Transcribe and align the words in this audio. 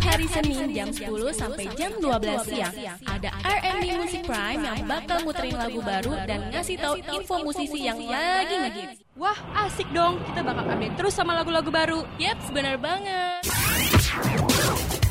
Hari 0.00 0.26
Senin 0.32 0.72
jam 0.72 0.88
10 0.88 1.06
sampai 1.36 1.68
jam 1.76 1.92
12 2.00 2.48
siang 2.48 2.74
ada 3.04 3.30
R&B 3.44 3.84
Music 4.00 4.24
Prime 4.24 4.64
yang 4.64 4.78
bakal 4.88 5.20
muterin 5.24 5.56
lagu 5.56 5.80
baru 5.84 6.16
dan 6.24 6.48
ngasih 6.48 6.76
tahu 6.80 6.96
info 7.04 7.44
musisi 7.44 7.84
yang 7.84 8.00
lagi 8.08 8.56
ngehits. 8.56 9.04
Wah, 9.20 9.36
asik 9.68 9.88
dong. 9.92 10.16
Kita 10.24 10.40
bakal 10.40 10.64
update 10.64 10.96
terus 10.96 11.12
sama 11.12 11.36
lagu-lagu 11.36 11.68
baru. 11.68 12.00
Yap, 12.16 12.40
benar 12.56 12.80
banget. 12.80 13.44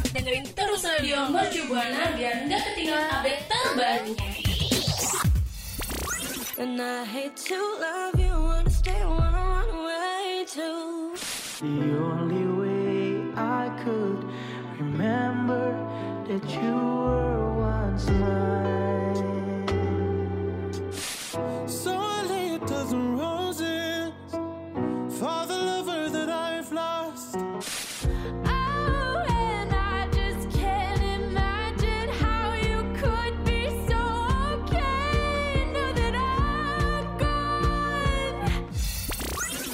Dengerin 0.10 0.46
terus 0.58 0.82
radio 0.82 1.30
Mercu 1.30 1.70
Buana 1.70 2.10
biar 2.18 2.49
nggak 2.49 2.62
ketinggalan 2.74 3.08
update 3.13 3.44
terbarunya. 3.46 4.30
And 6.60 6.76
I 6.76 7.08
hate 7.08 7.40
to 7.48 7.60
love 7.80 8.20
you, 8.20 8.35
wanna 8.35 8.74
stay, 8.74 8.99
wanna 9.05 9.40
run 9.40 9.70
away 9.71 10.44
too. 10.44 11.16
That 16.30 16.48
you 16.62 16.62
were 16.62 17.58
once 17.58 18.08
mine. 18.08 19.16
So 21.68 21.98
I 21.98 22.24
lay 22.30 22.54
a 22.54 22.60
dozen 22.60 23.18
roses 23.18 24.14
for 25.20 25.46
the 25.48 25.58
lover 25.58 26.10
that 26.12 26.30
I've 26.30 26.72
lost. 26.72 27.36
Oh, 28.46 29.26
and 29.27 29.74
I 29.74 30.08
just 30.12 30.52
can't 30.55 31.02
imagine 31.02 32.10
how 32.21 32.54
you 32.54 32.77
could 33.02 33.43
be 33.43 33.66
so 33.90 33.99
okay. 34.54 35.66
That 35.96 36.14
I'm 36.14 37.18
gone. 37.18 38.54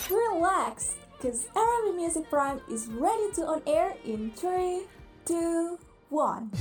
Relax, 0.09 0.95
because 1.17 1.50
Arabic 1.53 1.95
Music 1.97 2.30
Prime 2.30 2.62
is 2.72 2.88
ready 2.94 3.30
to 3.34 3.42
on 3.45 3.62
air 3.67 3.94
in 4.06 4.31
3, 4.31 4.84
2, 5.25 5.78
1. 6.14 6.53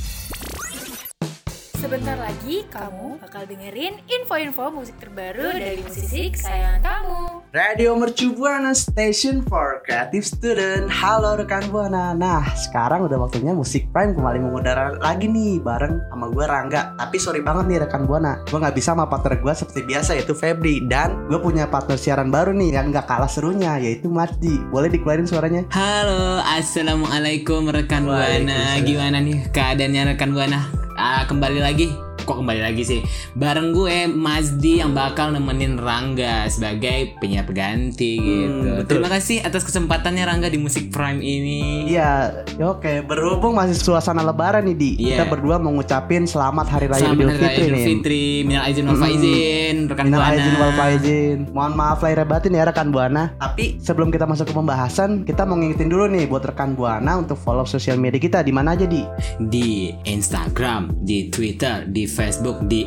Sebentar 1.77 2.17
lagi 2.17 2.65
kamu 2.73 3.21
bakal 3.21 3.45
dengerin 3.45 4.01
info-info 4.09 4.73
musik 4.73 4.97
terbaru 4.97 5.53
dari 5.53 5.85
musisi 5.85 6.33
kesayangan 6.33 6.81
kamu. 6.81 7.34
Radio 7.55 7.95
Mercu 7.95 8.35
Buana 8.35 8.75
Station 8.75 9.39
for 9.47 9.79
Creative 9.87 10.27
Student. 10.27 10.91
Halo 10.91 11.39
rekan 11.39 11.63
Buana. 11.71 12.11
Nah, 12.11 12.43
sekarang 12.59 13.07
udah 13.07 13.15
waktunya 13.15 13.55
Musik 13.55 13.95
Prime 13.95 14.11
kembali 14.11 14.43
mengudara 14.43 14.99
lagi 14.99 15.31
nih 15.31 15.63
bareng 15.63 16.03
sama 16.11 16.35
gue 16.35 16.43
Rangga. 16.51 16.99
Tapi 16.99 17.15
sorry 17.15 17.47
banget 17.47 17.71
nih 17.71 17.79
rekan 17.87 18.11
Buana, 18.11 18.43
gue 18.51 18.59
nggak 18.59 18.75
bisa 18.75 18.91
sama 18.91 19.07
partner 19.07 19.39
gue 19.39 19.55
seperti 19.55 19.87
biasa 19.87 20.19
yaitu 20.19 20.35
Febri 20.35 20.83
dan 20.91 21.15
gue 21.31 21.39
punya 21.39 21.71
partner 21.71 21.95
siaran 21.95 22.27
baru 22.35 22.51
nih 22.51 22.75
yang 22.75 22.91
nggak 22.91 23.07
kalah 23.07 23.31
serunya 23.31 23.79
yaitu 23.79 24.11
Mardi. 24.11 24.59
Boleh 24.75 24.91
dikeluarin 24.91 25.31
suaranya? 25.31 25.63
Halo, 25.71 26.43
assalamualaikum 26.59 27.71
rekan 27.71 28.03
buana. 28.03 28.83
Gimana 28.83 29.23
nih 29.23 29.47
keadaannya 29.55 30.19
rekan 30.19 30.35
buana? 30.35 30.67
Ah, 30.99 31.23
kembali 31.31 31.63
lagi. 31.63 32.14
Kok 32.25 32.41
kembali 32.41 32.61
lagi 32.65 32.83
sih? 32.83 33.01
Bareng 33.37 33.77
gue 33.77 34.09
Mazdi 34.09 34.81
yang 34.81 34.97
bakal 34.97 35.31
nemenin 35.31 35.77
Rangga 35.77 36.49
sebagai 36.49 37.15
penyiar 37.21 37.45
gitu. 37.45 38.17
Hmm, 38.25 38.81
betul. 38.81 38.89
Terima 38.89 39.09
kasih 39.13 39.45
atas 39.45 39.63
kesempatannya 39.63 40.25
Rangga 40.25 40.49
di 40.49 40.57
Musik 40.57 40.89
Prime 40.89 41.21
ini. 41.21 41.85
Iya, 41.87 42.43
ya 42.57 42.65
oke. 42.67 43.05
Berhubung 43.05 43.55
masih 43.55 43.77
suasana 43.77 44.25
Lebaran 44.25 44.65
nih 44.65 44.77
di, 44.77 44.91
Iya. 44.97 45.21
kita 45.21 45.25
berdua 45.29 45.61
mau 45.61 45.71
ngucapin 45.71 46.25
selamat 46.25 46.67
Hari 46.67 46.87
Raya 46.89 47.01
Selamat 47.05 47.17
Idul 47.21 47.29
Hari 47.29 47.37
Raya 47.37 47.45
Fitri 47.45 47.61
Idul 47.61 47.75
nih. 47.77 47.85
Fitri, 47.85 48.25
minal 48.43 48.63
aizin 48.65 48.85
wal 48.85 48.97
Mm-mm. 48.97 49.05
faizin, 49.05 49.77
rekan 49.85 50.05
Minal 50.09 50.21
buana. 50.21 50.33
aizin 50.33 50.55
wal 50.57 50.73
faizin. 50.73 51.37
Mohon 51.53 51.73
maaf 51.77 51.99
lahir 52.01 52.19
batin 52.25 52.53
ya 52.53 52.65
rekan 52.65 52.89
Buana. 52.89 53.25
Tapi 53.37 53.77
sebelum 53.79 54.09
kita 54.09 54.25
masuk 54.25 54.49
ke 54.49 54.55
pembahasan, 54.55 55.29
kita 55.29 55.45
mau 55.45 55.61
ngingetin 55.61 55.93
dulu 55.93 56.09
nih 56.09 56.25
buat 56.25 56.41
rekan 56.43 56.73
Buana 56.73 57.21
untuk 57.21 57.37
follow 57.37 57.69
sosial 57.69 58.01
media 58.01 58.17
kita 58.17 58.41
di 58.41 58.53
mana 58.55 58.73
aja 58.73 58.89
di 58.89 59.05
di 59.43 59.93
Instagram, 60.07 60.95
di 61.03 61.29
Twitter, 61.29 61.85
di 61.85 62.09
Facebook, 62.15 62.63
di 62.71 62.87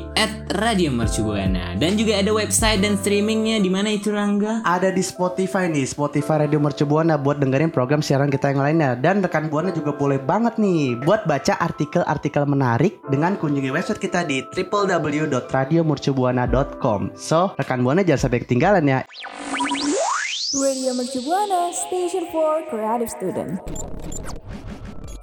@radiomercubuana 0.55 1.75
dan 1.75 1.99
juga 1.99 2.23
ada 2.23 2.31
website 2.31 2.79
dan 2.79 2.95
streamingnya 2.95 3.59
di 3.59 3.67
mana 3.67 3.91
itu 3.91 4.15
Rangga? 4.15 4.63
ada 4.63 4.87
di 4.87 5.03
Spotify 5.03 5.67
nih, 5.67 5.83
Spotify 5.83 6.47
Radio 6.47 6.63
Mercu 6.63 6.87
Buana 6.87 7.19
buat 7.19 7.43
dengerin 7.43 7.67
program 7.67 7.99
siaran 7.99 8.31
kita 8.31 8.55
yang 8.55 8.63
lainnya. 8.63 8.95
Dan 8.95 9.19
rekan 9.19 9.51
Buana 9.51 9.75
juga 9.75 9.91
boleh 9.91 10.23
banget 10.23 10.55
nih 10.55 10.95
buat 11.03 11.27
baca 11.27 11.59
artikel-artikel 11.59 12.47
menarik 12.47 13.03
dengan 13.11 13.35
kunjungi 13.35 13.67
website 13.67 13.99
kita 13.99 14.23
di 14.23 14.47
www.radiomercubuana.com. 14.55 17.11
So, 17.19 17.51
rekan 17.59 17.83
Buana 17.83 18.07
jangan 18.07 18.31
sampai 18.31 18.47
ketinggalan 18.47 18.87
ya. 18.87 19.03
Radio 20.55 20.95
Mercu 20.95 21.19
Buana, 21.27 21.75
station 21.75 22.31
for 22.31 22.63
creative 22.71 23.11
student. 23.11 23.59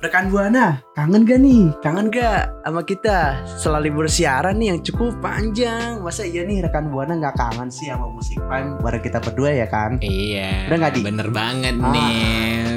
Rekan 0.04 0.28
Buana, 0.28 0.84
kangen 0.92 1.24
gak 1.24 1.40
nih? 1.40 1.72
Kangen 1.80 2.12
gak 2.12 2.60
sama 2.60 2.84
kita 2.84 3.40
setelah 3.48 3.80
libur 3.80 4.04
siaran 4.04 4.60
nih 4.60 4.76
yang 4.76 4.84
cukup 4.84 5.16
panjang? 5.24 6.04
Masa 6.04 6.28
iya 6.28 6.44
nih 6.44 6.60
rekan 6.60 6.92
Buana 6.92 7.16
nggak 7.16 7.32
kangen 7.32 7.72
sih 7.72 7.88
sama 7.88 8.12
musik 8.12 8.36
prime 8.44 8.76
bareng 8.84 9.00
kita 9.00 9.16
berdua 9.16 9.56
ya 9.56 9.64
kan? 9.64 9.96
Iya, 10.04 10.68
Udah 10.68 10.76
nggak, 10.76 10.92
Di? 10.92 11.00
bener 11.00 11.28
banget 11.32 11.80
Ah. 11.80 11.88
nih, 11.88 12.20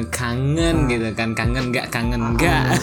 kangen 0.07 0.87
gitu 0.87 1.11
kan, 1.11 1.35
kangen 1.35 1.75
nggak, 1.75 1.91
kangen 1.91 2.21
nggak. 2.31 2.63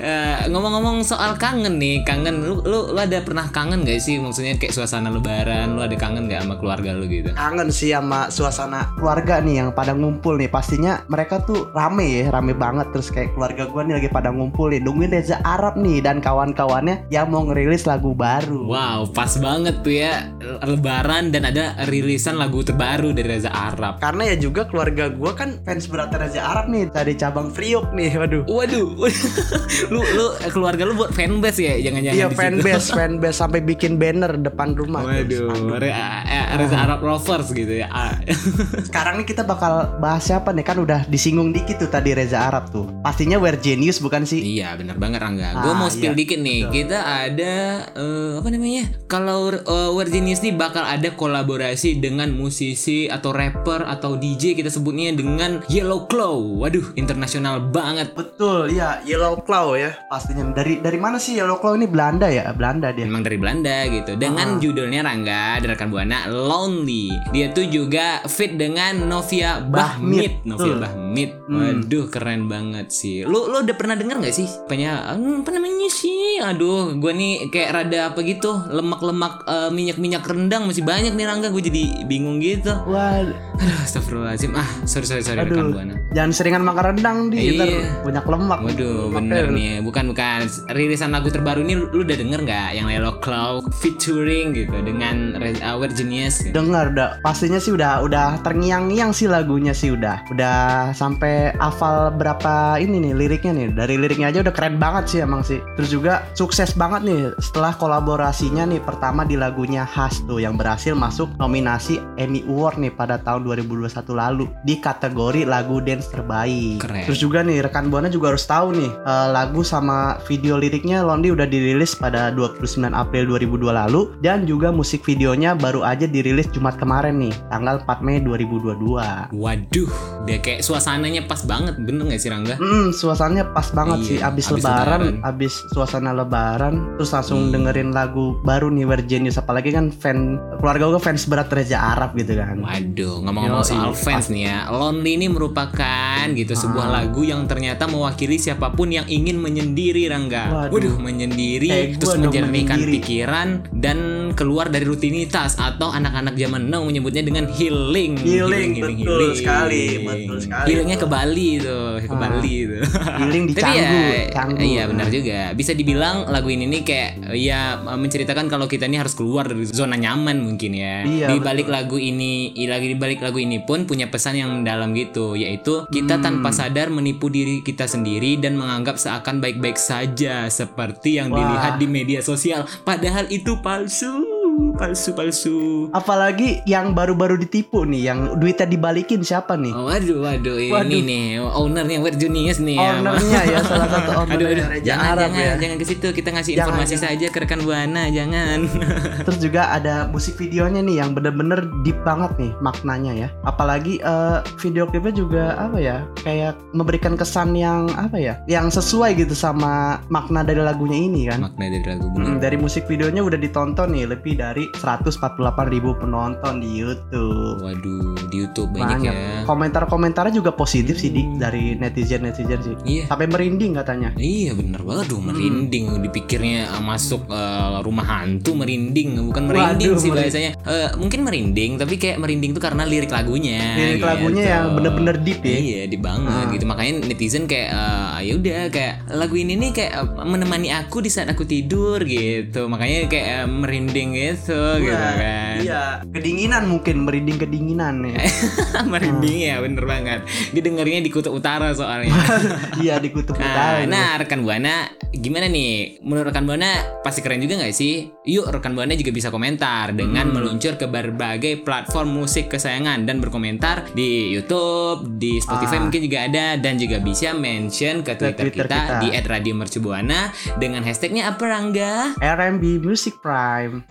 Eh, 0.00 0.46
Ngomong-ngomong 0.48 1.02
soal 1.02 1.34
kangen 1.36 1.76
nih, 1.76 2.06
kangen, 2.06 2.40
lu, 2.40 2.62
lu, 2.62 2.94
lu 2.94 2.98
ada 2.98 3.18
pernah 3.20 3.50
kangen 3.50 3.82
gak 3.84 3.98
sih? 3.98 4.16
Maksudnya 4.16 4.56
kayak 4.56 4.72
suasana 4.72 5.10
Lebaran, 5.10 5.76
lu 5.76 5.82
ada 5.82 5.92
kangen 5.92 6.24
gak 6.24 6.46
sama 6.46 6.54
keluarga 6.56 6.94
lu 6.94 7.04
gitu? 7.04 7.34
Kangen 7.34 7.68
sih 7.68 7.92
sama 7.92 8.30
suasana 8.30 8.94
keluarga 8.96 9.42
nih 9.42 9.60
yang 9.60 9.68
pada 9.74 9.92
ngumpul 9.92 10.38
nih. 10.38 10.48
Pastinya 10.48 11.02
mereka 11.06 11.42
tuh 11.42 11.68
rame 11.74 12.06
ya, 12.08 12.32
rame 12.32 12.56
banget. 12.56 12.88
Terus 12.90 13.12
kayak 13.12 13.36
keluarga 13.40 13.72
gue 13.72 13.82
nih 13.88 13.94
lagi 13.96 14.08
pada 14.12 14.28
ngumpul 14.28 14.68
nih. 14.68 14.84
Nungguin 14.84 15.16
Reza 15.16 15.40
Arab 15.40 15.80
nih 15.80 16.04
dan 16.04 16.20
kawan-kawannya 16.20 17.08
yang 17.08 17.32
mau 17.32 17.40
ngerilis 17.48 17.88
lagu 17.88 18.12
baru. 18.12 18.68
Wow, 18.68 19.08
pas 19.16 19.32
banget 19.40 19.80
tuh 19.80 19.96
ya 19.96 20.28
Lebaran 20.60 21.32
dan 21.32 21.48
ada 21.48 21.72
rilisan 21.88 22.36
lagu 22.36 22.60
terbaru 22.60 23.16
dari 23.16 23.32
Reza 23.32 23.48
Arab. 23.48 23.96
Karena 23.96 24.28
ya 24.28 24.36
juga 24.36 24.68
keluarga 24.68 25.08
gue 25.08 25.32
kan 25.32 25.56
fans 25.64 25.88
berat 25.88 26.12
Reza 26.12 26.44
Arab 26.44 26.68
nih 26.68 26.92
dari 26.92 27.16
cabang 27.16 27.48
Priok 27.48 27.96
nih. 27.96 28.12
Waduh. 28.20 28.44
Waduh, 28.44 29.08
lu 29.92 30.00
lu 30.04 30.26
keluarga 30.52 30.84
lu 30.84 30.92
buat 30.92 31.16
fanbase 31.16 31.64
ya, 31.64 31.74
jangan-jangan 31.80 32.20
Iya 32.20 32.28
fanbase, 32.28 32.92
fanbase 33.00 33.38
sampai 33.40 33.64
bikin 33.64 33.96
banner 33.96 34.36
depan 34.36 34.76
rumah. 34.76 35.00
Waduh, 35.00 35.80
Re- 35.80 35.96
eh, 36.28 36.44
Reza 36.60 36.76
Arab 36.76 37.00
lovers 37.00 37.56
gitu 37.56 37.72
ya. 37.72 37.88
Ah. 37.88 38.20
Sekarang 38.86 39.16
nih 39.16 39.32
kita 39.32 39.48
bakal 39.48 39.96
bahas 39.96 40.28
siapa 40.28 40.52
nih 40.52 40.60
kan 40.60 40.76
udah 40.76 41.08
disinggung 41.08 41.56
dikit 41.56 41.80
tuh 41.80 41.88
tadi 41.88 42.12
Reza 42.12 42.44
Arab 42.44 42.68
tuh. 42.68 42.84
Pastinya 43.20 43.36
We're 43.36 43.60
Genius 43.60 44.00
bukan 44.00 44.24
sih? 44.24 44.40
Iya 44.40 44.80
bener 44.80 44.96
banget 44.96 45.20
Rangga 45.20 45.52
Gue 45.60 45.68
Ah, 45.68 45.76
mau 45.76 45.92
spill 45.92 46.16
iya. 46.16 46.24
dikit 46.24 46.40
nih 46.40 46.72
Kita 46.72 47.04
ada 47.04 47.54
eh, 47.92 48.40
Apa 48.40 48.48
namanya 48.48 48.88
Kalau 49.04 49.52
uh, 49.52 49.92
We're 49.92 50.08
Genius 50.08 50.40
nih 50.40 50.56
bakal 50.56 50.80
ada 50.80 51.12
kolaborasi 51.12 52.00
Dengan 52.00 52.32
musisi 52.32 53.12
Atau 53.12 53.36
rapper 53.36 53.84
Atau 53.84 54.16
DJ 54.16 54.56
kita 54.56 54.72
sebutnya 54.72 55.12
dengan 55.12 55.60
Yellow 55.68 56.08
Claw 56.08 56.64
Waduh 56.64 56.96
internasional 56.96 57.60
banget 57.60 58.16
Betul, 58.16 58.72
ya 58.72 59.04
Yellow 59.04 59.44
Claw 59.44 59.76
ya 59.76 59.92
pastinya. 60.08 60.56
Dari 60.56 60.80
dari 60.80 60.96
mana 60.96 61.20
sih 61.20 61.36
Yellow 61.36 61.60
Claw 61.60 61.76
ini 61.76 61.84
Belanda 61.84 62.24
ya? 62.24 62.48
Belanda 62.56 62.88
dia. 62.88 63.04
Emang 63.04 63.20
dari 63.20 63.36
Belanda 63.36 63.84
gitu 63.84 64.16
Dengan 64.16 64.56
Ah. 64.56 64.56
judulnya 64.56 65.04
Rangga 65.04 65.60
dari 65.60 65.68
rekan 65.68 65.92
Buana 65.92 66.24
Lonely 66.24 67.12
Dia 67.36 67.52
tuh 67.52 67.68
juga 67.68 68.24
fit 68.24 68.56
dengan 68.56 69.04
Novia 69.04 69.60
Bahmit 69.60 70.40
Bahmit, 70.40 70.48
Novia 70.48 70.64
betul. 70.72 70.80
Bahmit 70.80 71.30
Hmm. 71.50 71.82
Waduh 71.82 72.06
keren 72.06 72.46
banget 72.46 72.94
sih 72.94 73.09
Lu, 73.22 73.46
lu 73.46 73.56
udah 73.60 73.74
pernah 73.74 73.94
denger 73.94 74.16
gak 74.18 74.34
sih? 74.34 74.48
Apanya, 74.64 75.14
hmm, 75.14 75.42
apa 75.42 75.50
namanya 75.50 75.88
sih? 75.88 76.38
Aduh 76.40 76.94
gue 76.94 77.12
nih 77.12 77.32
kayak 77.48 77.70
rada 77.70 78.00
apa 78.08 78.20
gitu 78.20 78.48
Lemak-lemak 78.66 79.44
eh, 79.44 79.70
minyak-minyak 79.70 80.22
rendang 80.22 80.64
Masih 80.64 80.80
banyak 80.80 81.12
nih 81.12 81.26
Rangga 81.26 81.48
Gue 81.48 81.60
jadi 81.60 82.04
bingung 82.04 82.38
gitu 82.38 82.72
Wah, 82.86 83.20
Aduh 83.20 83.78
astagfirullahaladzim 83.84 84.52
Ah 84.52 84.64
sorry 84.84 85.04
sorry 85.04 85.20
sorry 85.20 85.42
rekan 85.42 85.52
aduh. 85.60 85.72
Buana 85.74 85.94
Jangan 86.10 86.30
seringan 86.32 86.62
makan 86.62 86.84
rendang 86.90 87.18
di 87.28 87.52
Iya. 87.52 88.00
banyak 88.00 88.24
lemak. 88.24 88.58
Waduh 88.62 89.10
bener 89.10 89.50
nih 89.50 89.80
Bukan 89.80 90.04
bukan 90.08 90.38
Rilisan 90.70 91.10
lagu 91.10 91.28
terbaru 91.28 91.60
ini 91.60 91.76
Lu 91.76 92.00
udah 92.00 92.16
denger 92.16 92.40
gak? 92.42 92.70
Yang 92.72 92.86
Yellow 92.90 93.14
Claw 93.18 93.52
Featuring 93.74 94.54
gitu 94.54 94.76
Dengan 94.80 95.36
Re- 95.36 95.60
uh, 95.60 95.76
We're 95.76 95.90
Genius 95.90 96.40
gitu. 96.40 96.52
Dengar 96.52 96.92
dah, 96.92 97.10
pastinya 97.20 97.56
sih 97.56 97.72
udah 97.72 98.00
udah 98.00 98.40
terngiang-ngiang 98.40 99.10
sih 99.10 99.26
lagunya 99.26 99.72
sih 99.72 99.90
udah. 99.90 100.28
Udah 100.28 100.60
sampai 100.92 101.56
hafal 101.56 102.12
berapa 102.12 102.76
ini 102.76 102.99
nih 103.00 103.12
liriknya 103.16 103.52
nih. 103.56 103.68
Dari 103.72 103.94
liriknya 103.96 104.28
aja 104.28 104.44
udah 104.44 104.54
keren 104.54 104.76
banget 104.76 105.04
sih 105.08 105.18
emang 105.24 105.40
sih. 105.40 105.58
Terus 105.74 105.88
juga 105.88 106.28
sukses 106.36 106.76
banget 106.76 107.08
nih 107.08 107.20
setelah 107.40 107.72
kolaborasinya 107.74 108.68
nih 108.68 108.84
pertama 108.84 109.24
di 109.24 109.40
lagunya 109.40 109.82
Has 109.88 110.20
tuh 110.28 110.38
yang 110.38 110.60
berhasil 110.60 110.92
masuk 110.92 111.32
nominasi 111.40 111.98
Emmy 112.20 112.44
Award 112.44 112.76
nih 112.78 112.92
pada 112.92 113.16
tahun 113.16 113.48
2021 113.48 114.12
lalu 114.12 114.44
di 114.62 114.76
kategori 114.78 115.48
lagu 115.48 115.80
dance 115.80 116.12
terbaik. 116.12 116.84
Keren. 116.84 117.04
Terus 117.08 117.18
juga 117.18 117.40
nih 117.40 117.64
rekan 117.64 117.88
Buana 117.88 118.12
juga 118.12 118.36
harus 118.36 118.44
tahu 118.44 118.76
nih 118.76 118.90
eh, 118.92 119.28
lagu 119.32 119.64
sama 119.64 120.20
video 120.28 120.60
liriknya 120.60 121.00
Lonely 121.00 121.32
udah 121.32 121.48
dirilis 121.48 121.96
pada 121.96 122.28
29 122.34 122.92
April 122.92 123.24
2002 123.34 123.72
lalu 123.72 124.12
dan 124.20 124.44
juga 124.44 124.68
musik 124.68 125.02
videonya 125.02 125.56
baru 125.56 125.82
aja 125.82 126.04
dirilis 126.04 126.50
Jumat 126.52 126.76
kemarin 126.76 127.16
nih 127.16 127.34
tanggal 127.48 127.80
4 127.86 128.04
Mei 128.04 128.18
2022. 128.20 129.32
Waduh, 129.32 129.90
dia 130.26 130.38
kayak 130.42 130.60
suasananya 130.60 131.24
pas 131.24 131.42
banget, 131.46 131.78
bener 131.80 132.10
gak 132.10 132.20
sih 132.20 132.30
Rangga? 132.30 132.56
Suasananya 132.92 133.44
pas 133.48 133.66
banget 133.68 133.98
Iya, 133.98 134.06
sih 134.06 134.18
abis, 134.18 134.44
abis 134.46 134.54
lebaran, 134.56 135.00
lebaran. 135.00 135.14
abis 135.24 135.54
suasana 135.68 136.10
lebaran, 136.12 136.74
terus 136.94 137.10
langsung 137.10 137.40
Hmm. 137.40 137.52
dengerin 137.52 137.90
lagu 137.90 138.36
baru 138.40 138.68
nih 138.68 138.86
Virginius 138.86 139.36
apalagi 139.36 139.70
kan 139.70 139.90
fan 139.90 140.18
keluarga 140.56 140.88
gue 140.88 141.00
fans 141.00 141.24
berat 141.24 141.48
Reza 141.48 141.78
Arab 141.78 142.12
gitu 142.14 142.34
kan. 142.34 142.60
Waduh, 142.60 143.22
ngomong-ngomong 143.22 143.62
soal 143.62 143.92
fans 143.92 144.28
nih 144.28 144.42
ya, 144.44 144.68
Lonely 144.68 145.16
ini 145.16 145.26
merupakan 145.26 146.26
gitu 146.28 146.52
sebuah 146.52 146.86
Ah. 146.86 146.92
lagu 147.00 147.22
yang 147.22 147.44
ternyata 147.44 147.86
mewakili 147.86 148.36
siapa 148.36 148.70
pun 148.70 148.88
yang 148.88 149.06
ingin 149.06 149.36
menyendiri 149.36 150.06
Rangga. 150.06 150.68
Waduh. 150.68 150.98
menyendiri, 151.00 151.68
Kayak 151.68 151.98
terus 151.98 152.16
menjernihkan 152.18 152.76
menyendiri. 152.76 152.92
pikiran 152.98 153.48
dan 153.72 153.98
keluar 154.32 154.68
dari 154.68 154.84
rutinitas 154.84 155.56
atau 155.56 155.88
anak-anak 155.88 156.34
zaman 156.34 156.66
now 156.66 156.82
menyebutnya 156.82 157.20
dengan 157.20 157.48
healing. 157.48 158.16
Healing, 158.16 158.70
betul 158.76 159.32
sekali, 159.32 159.84
betul 160.00 160.36
sekali. 160.38 160.66
Healingnya 160.66 160.96
ke 160.96 161.06
Bali 161.06 161.50
tuh, 161.58 162.00
ke 162.00 162.08
Ah. 162.08 162.20
Bali 162.20 162.54
tuh. 162.66 162.79
Healing 162.80 163.44
di 163.46 163.54
Tapi 163.54 163.62
Canggu, 163.62 163.98
ya, 164.08 164.22
Canggu. 164.32 164.58
iya 164.60 164.82
benar 164.86 165.08
juga. 165.08 165.40
Bisa 165.52 165.72
dibilang 165.72 166.28
lagu 166.28 166.48
ini 166.48 166.64
nih 166.68 166.82
kayak 166.82 167.10
ya 167.34 167.60
menceritakan 167.80 168.46
kalau 168.46 168.64
kita 168.64 168.86
ini 168.86 168.96
harus 168.96 169.12
keluar 169.12 169.44
dari 169.44 169.66
zona 169.66 169.94
nyaman 169.94 170.40
mungkin 170.40 170.72
ya. 170.72 171.02
Iya, 171.02 171.26
di 171.28 171.36
balik 171.38 171.66
lagu 171.66 171.96
ini, 171.96 172.54
lagi 172.64 172.86
di 172.92 172.96
balik 172.96 173.20
lagu 173.20 173.36
ini 173.36 173.60
pun 173.60 173.84
punya 173.84 174.06
pesan 174.06 174.36
yang 174.36 174.50
mendalam 174.52 174.94
gitu, 174.94 175.34
yaitu 175.34 175.84
kita 175.88 176.16
Hmm. 176.16 176.24
tanpa 176.38 176.50
sadar 176.50 176.88
menipu 176.88 177.26
diri 177.26 177.60
kita 177.60 177.84
sendiri 177.84 178.36
dan 178.36 178.54
menganggap 178.54 178.94
seakan 178.94 179.40
baik-baik 179.40 179.74
saja 179.74 180.46
seperti 180.46 181.18
yang 181.18 181.32
Wah. 181.32 181.38
dilihat 181.38 181.74
di 181.76 181.86
media 181.86 182.20
sosial. 182.20 182.62
Padahal 182.82 183.26
itu 183.28 183.58
palsu, 183.58 184.29
palsu, 184.74 185.10
palsu. 185.12 185.56
Apalagi 185.92 186.62
yang 186.64 186.92
baru-baru 186.92 187.36
ditipu 187.36 187.82
nih, 187.82 188.02
yang 188.06 188.18
duitnya 188.36 188.66
dibalikin 188.66 189.20
siapa 189.20 189.54
nih? 189.54 189.72
Oh, 189.72 189.86
waduh, 189.86 190.18
waduh, 190.20 190.56
ini 190.56 190.72
Waduh. 190.72 191.00
nih 191.02 191.24
ownernya 191.40 191.98
Wet 192.00 192.16
Junius 192.16 192.58
nih 192.58 192.76
ya. 192.76 192.90
Ownernya 192.96 193.40
ya, 193.46 193.58
salah 193.62 193.88
satu 193.88 194.10
ownernya 194.18 194.36
Aduh, 194.36 194.46
aduh, 194.46 194.66
Reza 194.70 194.84
jangan, 194.84 195.06
Arab 195.10 195.28
jangan, 195.28 195.40
ya. 195.40 195.54
jangan 195.58 195.76
ke 195.76 195.86
situ. 195.86 196.06
Kita 196.10 196.28
ngasih 196.30 196.52
Jangan, 196.52 196.66
informasi 196.66 196.94
jangan. 196.94 197.08
saja 197.10 197.26
ke 197.26 197.38
rekan 197.38 197.60
buana, 197.60 198.02
jangan. 198.08 198.58
Terus 199.26 199.38
juga 199.38 199.62
ada 199.70 199.94
musik 200.06 200.34
videonya 200.36 200.80
nih 200.80 200.96
yang 200.98 201.10
bener-bener 201.12 201.60
deep 201.82 201.98
banget 202.02 202.32
nih 202.36 202.52
maknanya 202.58 203.12
ya. 203.16 203.28
Apalagi 203.42 203.98
eh, 203.98 204.38
video 204.58 204.84
klipnya 204.84 205.14
juga 205.14 205.44
apa 205.56 205.78
ya? 205.78 205.96
Kayak 206.20 206.56
memberikan 206.72 207.14
kesan 207.14 207.52
yang 207.52 207.90
apa 207.94 208.16
ya? 208.16 208.34
Yang 208.46 208.78
sesuai 208.78 209.14
gitu 209.16 209.34
sama 209.34 209.70
makna 210.08 210.40
dari 210.40 210.60
lagunya 210.60 210.96
ini 210.98 211.26
kan. 211.26 211.44
Makna 211.44 211.64
dari 211.68 211.84
lagu 211.86 212.06
Mm, 212.10 212.16
bener. 212.16 212.38
dari 212.42 212.56
musik 212.56 212.84
videonya 212.84 213.22
udah 213.22 213.38
ditonton 213.38 213.88
nih 213.92 214.04
lebih 214.08 214.34
dari 214.40 214.64
148 214.72 215.36
ribu 215.68 215.92
penonton 215.94 216.58
di 216.58 216.70
YouTube. 216.74 217.60
Waduh, 217.60 218.16
di 218.26 218.36
YouTube 218.38 218.72
banyak, 218.72 218.98
Banyak. 218.98 219.12
ya. 219.12 219.44
Komentar-komentarnya 219.44 220.32
juga 220.34 220.50
positif 220.50 220.96
sih 220.96 221.08
di 221.08 221.20
Hmm. 221.20 221.36
dari 221.36 221.76
netizen-netizen 221.76 222.60
sih. 222.60 222.74
Iya. 222.82 223.04
Sampai 223.06 223.26
merinding 223.26 223.76
katanya. 223.76 224.16
Iya 224.16 224.52
bener 224.52 224.80
banget 224.80 225.06
tuh 225.06 225.20
merinding 225.20 226.00
dipikirnya 226.00 226.70
uh, 226.70 226.80
masuk 226.80 227.28
uh, 227.28 227.78
rumah 227.80 228.06
hantu 228.06 228.54
merinding 228.54 229.20
bukan 229.22 229.44
merinding 229.44 229.92
Waduh, 229.92 230.00
sih 230.00 230.08
merinding. 230.08 230.32
bahasanya 230.32 230.50
Eh, 230.62 230.88
mungkin 230.96 231.20
merinding 231.20 231.70
tapi 231.76 231.94
kayak 231.96 232.16
merinding 232.16 232.50
tuh 232.52 232.62
karena 232.62 232.82
lirik 232.82 233.10
lagunya 233.10 233.60
Lirik 233.76 233.98
gitu. 233.98 234.06
lagunya 234.06 234.44
yang 234.48 234.64
bener-bener 234.72 235.16
deep 235.18 235.40
ya. 235.42 235.56
iya 235.58 235.80
deep 235.84 236.00
banget 236.00 236.30
Ah. 236.40 236.48
gitu 236.48 236.64
makanya 236.64 236.92
netizen 237.04 237.44
kayak 237.44 237.68
eh, 237.68 238.18
ya 238.22 238.32
udah 238.34 238.60
kayak 238.68 238.94
lagu 239.10 239.34
ini 239.34 239.58
nih 239.58 239.70
kayak 239.72 239.92
eh, 239.92 240.06
menemani 240.24 240.68
aku 240.70 241.00
di 241.00 241.10
saat 241.10 241.28
aku 241.28 241.42
tidur 241.44 242.00
gitu 242.02 242.64
makanya 242.66 243.04
kayak 243.06 243.26
eh, 243.36 243.46
merinding 243.46 244.08
gitu 244.12 244.29
gitu 244.32 244.90
Wah, 244.90 245.14
kan 245.14 245.54
Iya, 245.60 245.82
kedinginan 246.06 246.64
mungkin 246.66 247.04
merinding 247.04 247.36
kedinginan 247.36 248.00
ya. 248.06 248.16
merinding 248.86 249.38
ya 249.42 249.56
bener 249.58 249.84
banget 249.84 250.20
didengarnya 250.50 251.00
di 251.00 251.10
kutub 251.10 251.32
utara 251.32 251.68
soalnya 251.70 252.14
iya 252.82 252.96
di 252.96 253.08
kutub 253.08 253.34
Nah, 253.34 253.44
utara. 253.44 253.84
nah 253.84 254.10
rekan 254.16 254.40
buana 254.40 254.88
gimana 255.10 255.46
nih? 255.46 255.98
Menurut 256.00 256.30
rekan 256.30 256.44
buana 256.44 256.70
pasti 257.00 257.18
keren 257.18 257.38
juga 257.38 257.58
nggak 257.58 257.72
sih? 257.72 258.08
Yuk 258.24 258.46
rekan 258.48 258.72
buana 258.72 258.94
juga 258.94 259.10
bisa 259.10 259.28
komentar 259.28 259.90
dengan 259.90 260.22
Hmm. 260.22 260.36
meluncur 260.36 260.74
ke 260.74 260.86
berbagai 260.86 261.60
platform 261.60 262.14
musik 262.14 262.46
kesayangan 262.48 263.02
dan 263.02 263.18
berkomentar 263.18 263.90
di 263.90 264.30
YouTube, 264.30 265.16
di 265.16 265.38
Spotify 265.38 265.76
Ah. 265.76 265.82
mungkin 265.82 266.00
juga 266.00 266.18
ada 266.22 266.46
dan 266.54 266.76
juga 266.76 267.00
bisa 267.00 267.32
mention 267.32 268.00
ke 268.00 268.14
Twitter, 268.14 268.48
Twitter 268.48 268.64
kita, 268.64 268.78
kita. 268.78 269.00
di 269.00 269.08
@radiomercubuana 269.12 270.30
dengan 270.56 270.80
hashtagnya 270.80 271.26
apa 271.26 271.42
Rangga? 271.42 272.14
R&B 272.16 272.78
Music 272.78 273.18
Prime. 273.18 273.82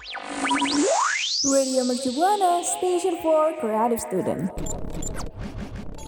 Radio 1.40 1.88
Mercu 1.88 2.12
Buana, 2.12 2.60
station 2.68 3.16
for 3.24 3.56
creative 3.64 4.04
student. 4.04 4.52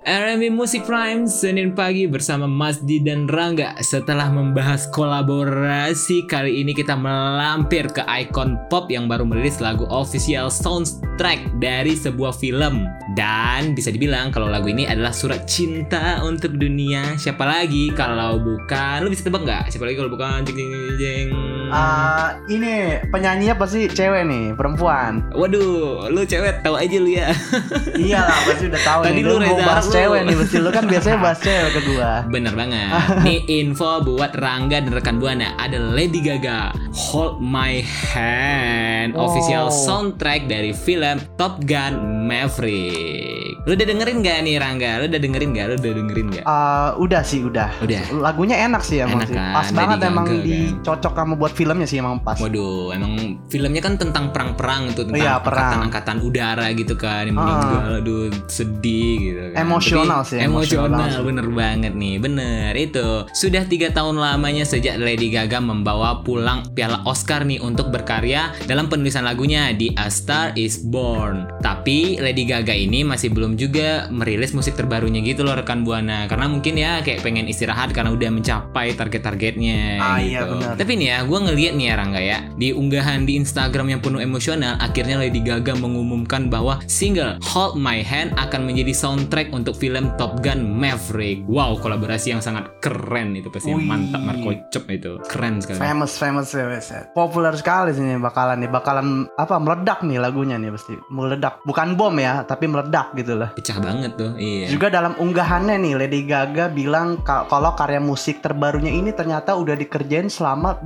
R&B 0.04 0.52
Music 0.52 0.84
Prime 0.84 1.24
Senin 1.24 1.72
pagi 1.72 2.04
bersama 2.04 2.52
Mas 2.52 2.84
Di 2.84 3.00
dan 3.00 3.32
Rangga. 3.32 3.80
Setelah 3.80 4.28
membahas 4.28 4.92
kolaborasi 4.92 6.28
Kali 6.28 6.60
ini 6.60 6.76
kita 6.76 7.00
melampir 7.00 7.88
ke 7.88 8.04
ikon 8.04 8.60
pop 8.68 8.92
Yang 8.92 9.08
baru 9.08 9.24
merilis 9.24 9.64
lagu 9.64 9.88
official 9.88 10.52
soundtrack 10.52 11.64
Dari 11.64 11.96
sebuah 11.96 12.36
film. 12.36 12.84
Dan 13.16 13.72
bisa 13.72 13.88
dibilang 13.88 14.36
kalau 14.36 14.52
lagu 14.52 14.68
ini 14.68 14.84
adalah 14.84 15.16
surat 15.16 15.48
cinta 15.48 16.20
untuk 16.28 16.60
dunia. 16.60 17.16
Siapa 17.16 17.48
lagi 17.48 17.88
kalau 17.96 18.36
bukan 18.36 19.00
Lu 19.00 19.08
bisa 19.08 19.24
tebak 19.24 19.48
nggak? 19.48 19.72
Siapa 19.72 19.88
lagi 19.88 19.96
kalau 19.96 20.12
bukan? 20.12 20.44
Jeng 20.44 20.60
jeng 20.60 20.72
jeng 21.00 21.61
Ah, 21.72 22.30
ini 22.46 22.74
penyanyinya 23.08 23.56
pasti 23.56 23.88
cewek 23.88 24.24
nih, 24.24 24.46
perempuan. 24.54 25.24
Waduh, 25.32 26.08
lu 26.08 26.22
cewek 26.22 26.60
tahu 26.60 26.76
aja 26.76 26.98
lu 26.98 27.10
ya 27.10 27.32
Iyalah, 27.98 28.40
pasti 28.44 28.64
udah 28.66 28.82
tahu 28.82 29.02
Tadi 29.02 29.14
nih. 29.14 29.24
lu 29.24 29.34
Lu 29.34 29.46
mau 29.46 29.58
bahas 29.58 29.86
Arab, 29.86 29.94
cewek 29.94 30.20
lu. 30.20 30.28
nih, 30.28 30.36
betul. 30.38 30.60
Lu 30.62 30.70
kan 30.70 30.84
biasanya 30.86 31.18
bahas 31.18 31.40
cewek 31.48 31.70
ke 31.72 31.82
gua. 31.88 32.12
Bener 32.28 32.54
banget. 32.54 32.90
Nih 33.26 33.40
info 33.50 33.92
buat 34.02 34.32
Rangga 34.34 34.78
dan 34.80 34.92
rekan 34.92 35.18
buana 35.18 35.56
ada 35.56 35.78
Lady 35.78 36.20
Gaga 36.20 36.72
Hold 36.92 37.40
My 37.40 37.80
Hand 37.82 39.10
Wow. 39.12 39.28
official 39.28 39.68
soundtrack 39.70 40.46
dari 40.46 40.72
film 40.72 41.18
Top 41.36 41.58
Gun 41.62 41.98
Maverick. 42.24 43.58
Lu 43.62 43.72
udah 43.72 43.84
dengerin 43.84 44.20
gak 44.20 44.38
nih 44.42 44.56
Rangga? 44.58 44.92
Lu 44.98 45.06
udah 45.06 45.20
dengerin 45.20 45.50
gak? 45.52 45.66
Lu 45.68 45.76
udah 45.76 45.92
dengerin 45.96 46.28
gak? 46.32 46.44
Ah, 46.44 46.90
udah 46.96 47.22
sih, 47.22 47.42
udah. 47.42 47.70
Udah. 47.80 48.02
Lagunya 48.16 48.58
enak 48.60 48.82
sih 48.82 49.00
emang 49.00 49.22
Enak 49.22 49.28
sih. 49.28 49.36
kan, 49.36 49.52
Pas 49.52 49.68
Lady 49.68 49.76
banget 49.76 49.98
Gaga 49.98 50.08
emang 50.08 50.26
kan. 50.28 50.38
dicocok 50.42 51.14
kamu 51.14 51.34
buat 51.36 51.54
filmnya 51.62 51.86
sih 51.86 52.02
emang 52.02 52.26
pas. 52.26 52.42
Waduh, 52.42 52.90
emang 52.90 53.38
filmnya 53.46 53.82
kan 53.86 54.02
tentang 54.02 54.34
perang-perang 54.34 54.90
itu 54.90 55.06
tentang 55.06 55.22
Iya, 55.22 55.38
perang. 55.46 55.62
angkatan-angkatan 55.86 56.18
udara 56.26 56.68
gitu 56.74 56.98
kan 56.98 57.30
yang 57.30 57.38
meninggal, 57.38 58.02
aduh 58.02 58.34
sedih 58.50 59.14
gitu 59.22 59.40
kan. 59.54 59.62
Emosional 59.62 60.20
Tapi 60.26 60.30
sih, 60.34 60.40
emosional 60.42 60.90
Emosional, 60.98 61.22
bener 61.22 61.48
banget 61.54 61.94
nih, 61.94 62.16
bener 62.18 62.72
itu. 62.74 63.30
Sudah 63.38 63.64
tiga 63.70 63.94
tahun 63.94 64.18
lamanya 64.18 64.66
sejak 64.66 64.98
Lady 64.98 65.30
Gaga 65.30 65.62
membawa 65.62 66.26
pulang 66.26 66.66
piala 66.74 67.06
Oscar 67.06 67.46
nih 67.46 67.62
untuk 67.62 67.94
berkarya 67.94 68.50
dalam 68.66 68.90
penulisan 68.90 69.22
lagunya 69.22 69.70
di 69.76 69.94
A 69.94 70.10
Star 70.10 70.58
Is 70.58 70.82
Born. 70.82 71.62
Tapi 71.62 72.18
Lady 72.18 72.50
Gaga 72.50 72.74
ini 72.74 73.06
masih 73.06 73.30
belum 73.30 73.54
juga 73.54 74.10
merilis 74.10 74.58
musik 74.58 74.74
terbarunya 74.74 75.22
gitu 75.22 75.46
loh 75.46 75.54
rekan 75.54 75.86
buana, 75.86 76.26
karena 76.26 76.50
mungkin 76.50 76.80
ya 76.80 77.06
kayak 77.06 77.22
pengen 77.22 77.46
istirahat 77.46 77.94
karena 77.94 78.10
udah 78.16 78.30
mencapai 78.32 78.96
target-targetnya. 78.96 80.00
Ah, 80.00 80.18
gitu. 80.18 80.32
iya, 80.34 80.40
benar. 80.48 80.74
Tapi 80.80 80.92
nih 80.98 81.08
ya, 81.12 81.18
gue 81.28 81.40
ngeliat 81.52 81.74
nih 81.76 81.86
ya 81.92 81.94
Rangga 82.00 82.22
ya 82.22 82.40
Di 82.56 82.72
unggahan 82.72 83.28
di 83.28 83.36
Instagram 83.36 83.92
yang 83.92 84.02
penuh 84.02 84.24
emosional 84.24 84.80
Akhirnya 84.80 85.20
Lady 85.20 85.44
Gaga 85.44 85.76
mengumumkan 85.76 86.48
bahwa 86.48 86.80
single 86.88 87.38
Hold 87.44 87.76
My 87.76 88.00
Hand 88.00 88.34
akan 88.40 88.64
menjadi 88.64 88.96
soundtrack 88.96 89.52
untuk 89.52 89.76
film 89.76 90.10
Top 90.16 90.40
Gun 90.40 90.64
Maverick 90.64 91.44
Wow, 91.46 91.76
kolaborasi 91.78 92.32
yang 92.32 92.42
sangat 92.42 92.72
keren 92.80 93.36
itu 93.36 93.52
pasti 93.52 93.76
Wih. 93.76 93.84
Mantap 93.84 94.24
Marco 94.24 94.56
Chop 94.72 94.88
itu 94.88 95.20
Keren 95.28 95.60
sekali 95.60 95.78
Famous, 95.82 96.16
famous, 96.16 96.48
famous. 96.54 96.88
Populer 97.12 97.54
sekali 97.58 97.92
sih 97.92 98.04
nih 98.06 98.22
bakalan 98.22 98.62
nih, 98.64 98.70
bakalan 98.70 99.28
apa 99.36 99.58
meledak 99.58 100.06
nih 100.06 100.22
lagunya 100.22 100.56
nih 100.56 100.72
pasti. 100.72 100.94
Meledak, 101.10 101.60
bukan 101.66 101.98
bom 101.98 102.14
ya, 102.16 102.46
tapi 102.46 102.70
meledak 102.70 103.12
gitu 103.18 103.36
lah. 103.36 103.52
Pecah 103.58 103.82
banget 103.82 104.16
tuh, 104.16 104.38
iya 104.38 104.70
Juga 104.70 104.88
dalam 104.88 105.18
unggahannya 105.18 105.76
nih 105.82 105.94
Lady 105.98 106.22
Gaga 106.24 106.70
bilang 106.72 107.20
ka- 107.26 107.50
kalau 107.50 107.74
karya 107.76 108.00
musik 108.00 108.40
terbarunya 108.40 108.94
ini 108.94 109.12
ternyata 109.12 109.58
udah 109.58 109.76
dikerjain 109.76 110.30
selama 110.32 110.78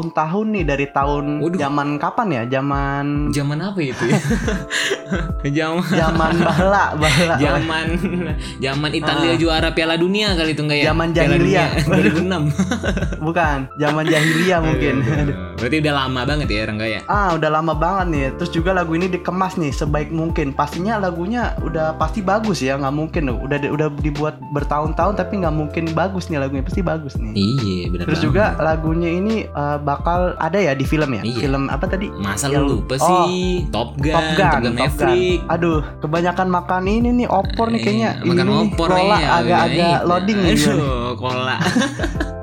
bertahun-tahun 0.00 0.46
nih 0.50 0.64
dari 0.64 0.86
tahun 0.88 1.24
Waduh. 1.44 1.58
zaman 1.60 1.88
kapan 2.00 2.28
ya? 2.32 2.42
Zaman 2.50 3.04
Zaman 3.30 3.58
apa 3.60 3.78
itu 3.78 4.02
ya? 4.08 4.16
Zaman 5.50 5.82
zaman 5.90 6.32
bahla, 6.38 6.84
bahla. 6.96 7.34
Zaman 7.36 7.86
Zaman 8.56 8.90
Italia 8.94 9.32
Ah. 9.34 9.36
juara 9.36 9.68
Piala 9.74 9.98
Dunia 9.98 10.32
kali 10.32 10.56
itu 10.56 10.62
enggak 10.64 10.78
ya? 10.80 10.84
Zaman 10.90 11.08
jahiliyah. 11.12 11.68
Dunia 11.84 12.46
2006. 12.48 13.20
Bukan, 13.26 13.58
zaman 13.76 14.04
jahiliyah 14.06 14.60
mungkin. 14.62 14.94
Berarti 15.60 15.76
udah 15.76 15.94
lama 15.94 16.20
banget 16.24 16.48
ya 16.48 16.60
Rangga 16.64 16.86
ya? 16.88 17.00
Ah 17.04 17.36
udah 17.36 17.50
lama 17.52 17.76
banget 17.76 18.06
nih 18.08 18.24
Terus 18.40 18.48
juga 18.50 18.72
lagu 18.72 18.96
ini 18.96 19.12
dikemas 19.12 19.60
nih 19.60 19.68
sebaik 19.68 20.08
mungkin 20.08 20.56
Pastinya 20.56 20.96
lagunya 20.96 21.52
udah 21.60 22.00
pasti 22.00 22.24
bagus 22.24 22.64
ya 22.64 22.80
nggak 22.80 22.94
mungkin 22.96 23.28
loh 23.28 23.44
Udah 23.44 23.60
udah 23.68 23.92
dibuat 24.00 24.40
bertahun-tahun 24.56 25.20
tapi 25.20 25.44
nggak 25.44 25.52
mungkin 25.52 25.92
bagus 25.92 26.32
nih 26.32 26.40
lagunya 26.40 26.64
Pasti 26.64 26.80
bagus 26.80 27.12
nih 27.20 27.36
Iya 27.36 27.92
benar 27.92 28.04
Terus 28.08 28.20
juga 28.24 28.44
lagunya 28.56 29.12
ini 29.12 29.44
eh, 29.44 29.78
bakal 29.90 30.20
ada 30.36 30.56
ya 30.56 30.72
di 30.72 30.84
film 30.84 31.10
ya 31.10 31.22
Iya. 31.22 31.38
Film 31.42 31.66
apa 31.66 31.84
tadi? 31.84 32.06
Masa 32.12 32.46
Yang- 32.46 32.62
lu 32.62 32.70
lupa 32.76 32.94
Oh, 32.96 33.26
sih 33.26 33.66
Top 33.68 33.90
Gun, 33.96 34.14
Top 34.14 34.26
Gun, 34.32 34.46
Top 34.46 34.62
Gun. 34.62 34.74
Maverick 34.76 35.40
Aduh, 35.46 35.78
kebanyakan 35.98 36.48
makan 36.48 36.82
ini 36.86 37.08
nih 37.12 37.28
opor 37.28 37.66
nih 37.68 37.80
kayaknya. 37.80 38.10
Iya, 38.16 38.28
makan 38.28 38.46
ini 38.46 38.58
opor 38.68 38.88
Lola 38.88 39.02
nih, 39.12 39.24
agak-agak 39.28 39.90
iya. 39.92 40.06
loading? 40.06 40.38
Aduh, 40.40 40.80
kola. 41.16 41.56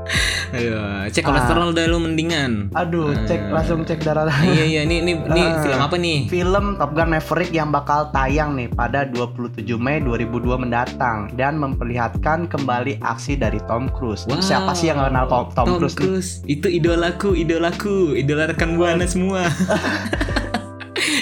Aduh, 0.49 0.79
cek 1.13 1.23
kolesterol 1.23 1.71
dah 1.71 1.85
lu 1.85 1.99
mendingan. 1.99 2.71
Aduh, 2.73 3.11
cek 3.23 3.49
langsung 3.49 3.83
cek 3.83 3.99
darah. 4.01 4.27
iya 4.43 4.63
iya, 4.63 4.81
ini 4.83 5.01
ini 5.01 5.13
ini 5.17 5.41
Ah. 5.43 5.59
film 5.59 5.79
apa 5.79 5.95
nih? 5.95 6.19
Film 6.27 6.65
Top 6.75 6.91
Gun 6.91 7.09
Maverick 7.09 7.51
yang 7.51 7.69
bakal 7.69 8.07
tayang 8.09 8.53
nih 8.53 8.67
pada 8.69 9.03
27 9.03 9.63
Mei 9.75 9.99
2002 9.99 10.55
mendatang 10.57 11.31
dan 11.33 11.57
memperlihatkan 11.57 12.47
kembali 12.47 12.99
aksi 12.99 13.35
dari 13.35 13.59
Tom 13.65 13.87
Cruise. 13.89 14.23
Wow. 14.25 14.39
Siapa 14.39 14.71
sih 14.71 14.87
yang 14.87 14.99
kenal 15.01 15.27
Tom, 15.27 15.51
Tom 15.51 15.67
Cruise? 15.89 16.41
nih? 16.41 16.55
Itu 16.55 16.67
idolaku, 16.67 17.33
idolaku, 17.33 18.15
idola 18.15 18.47
rekan 18.47 18.75
buana 18.75 19.03
semua. 19.03 19.47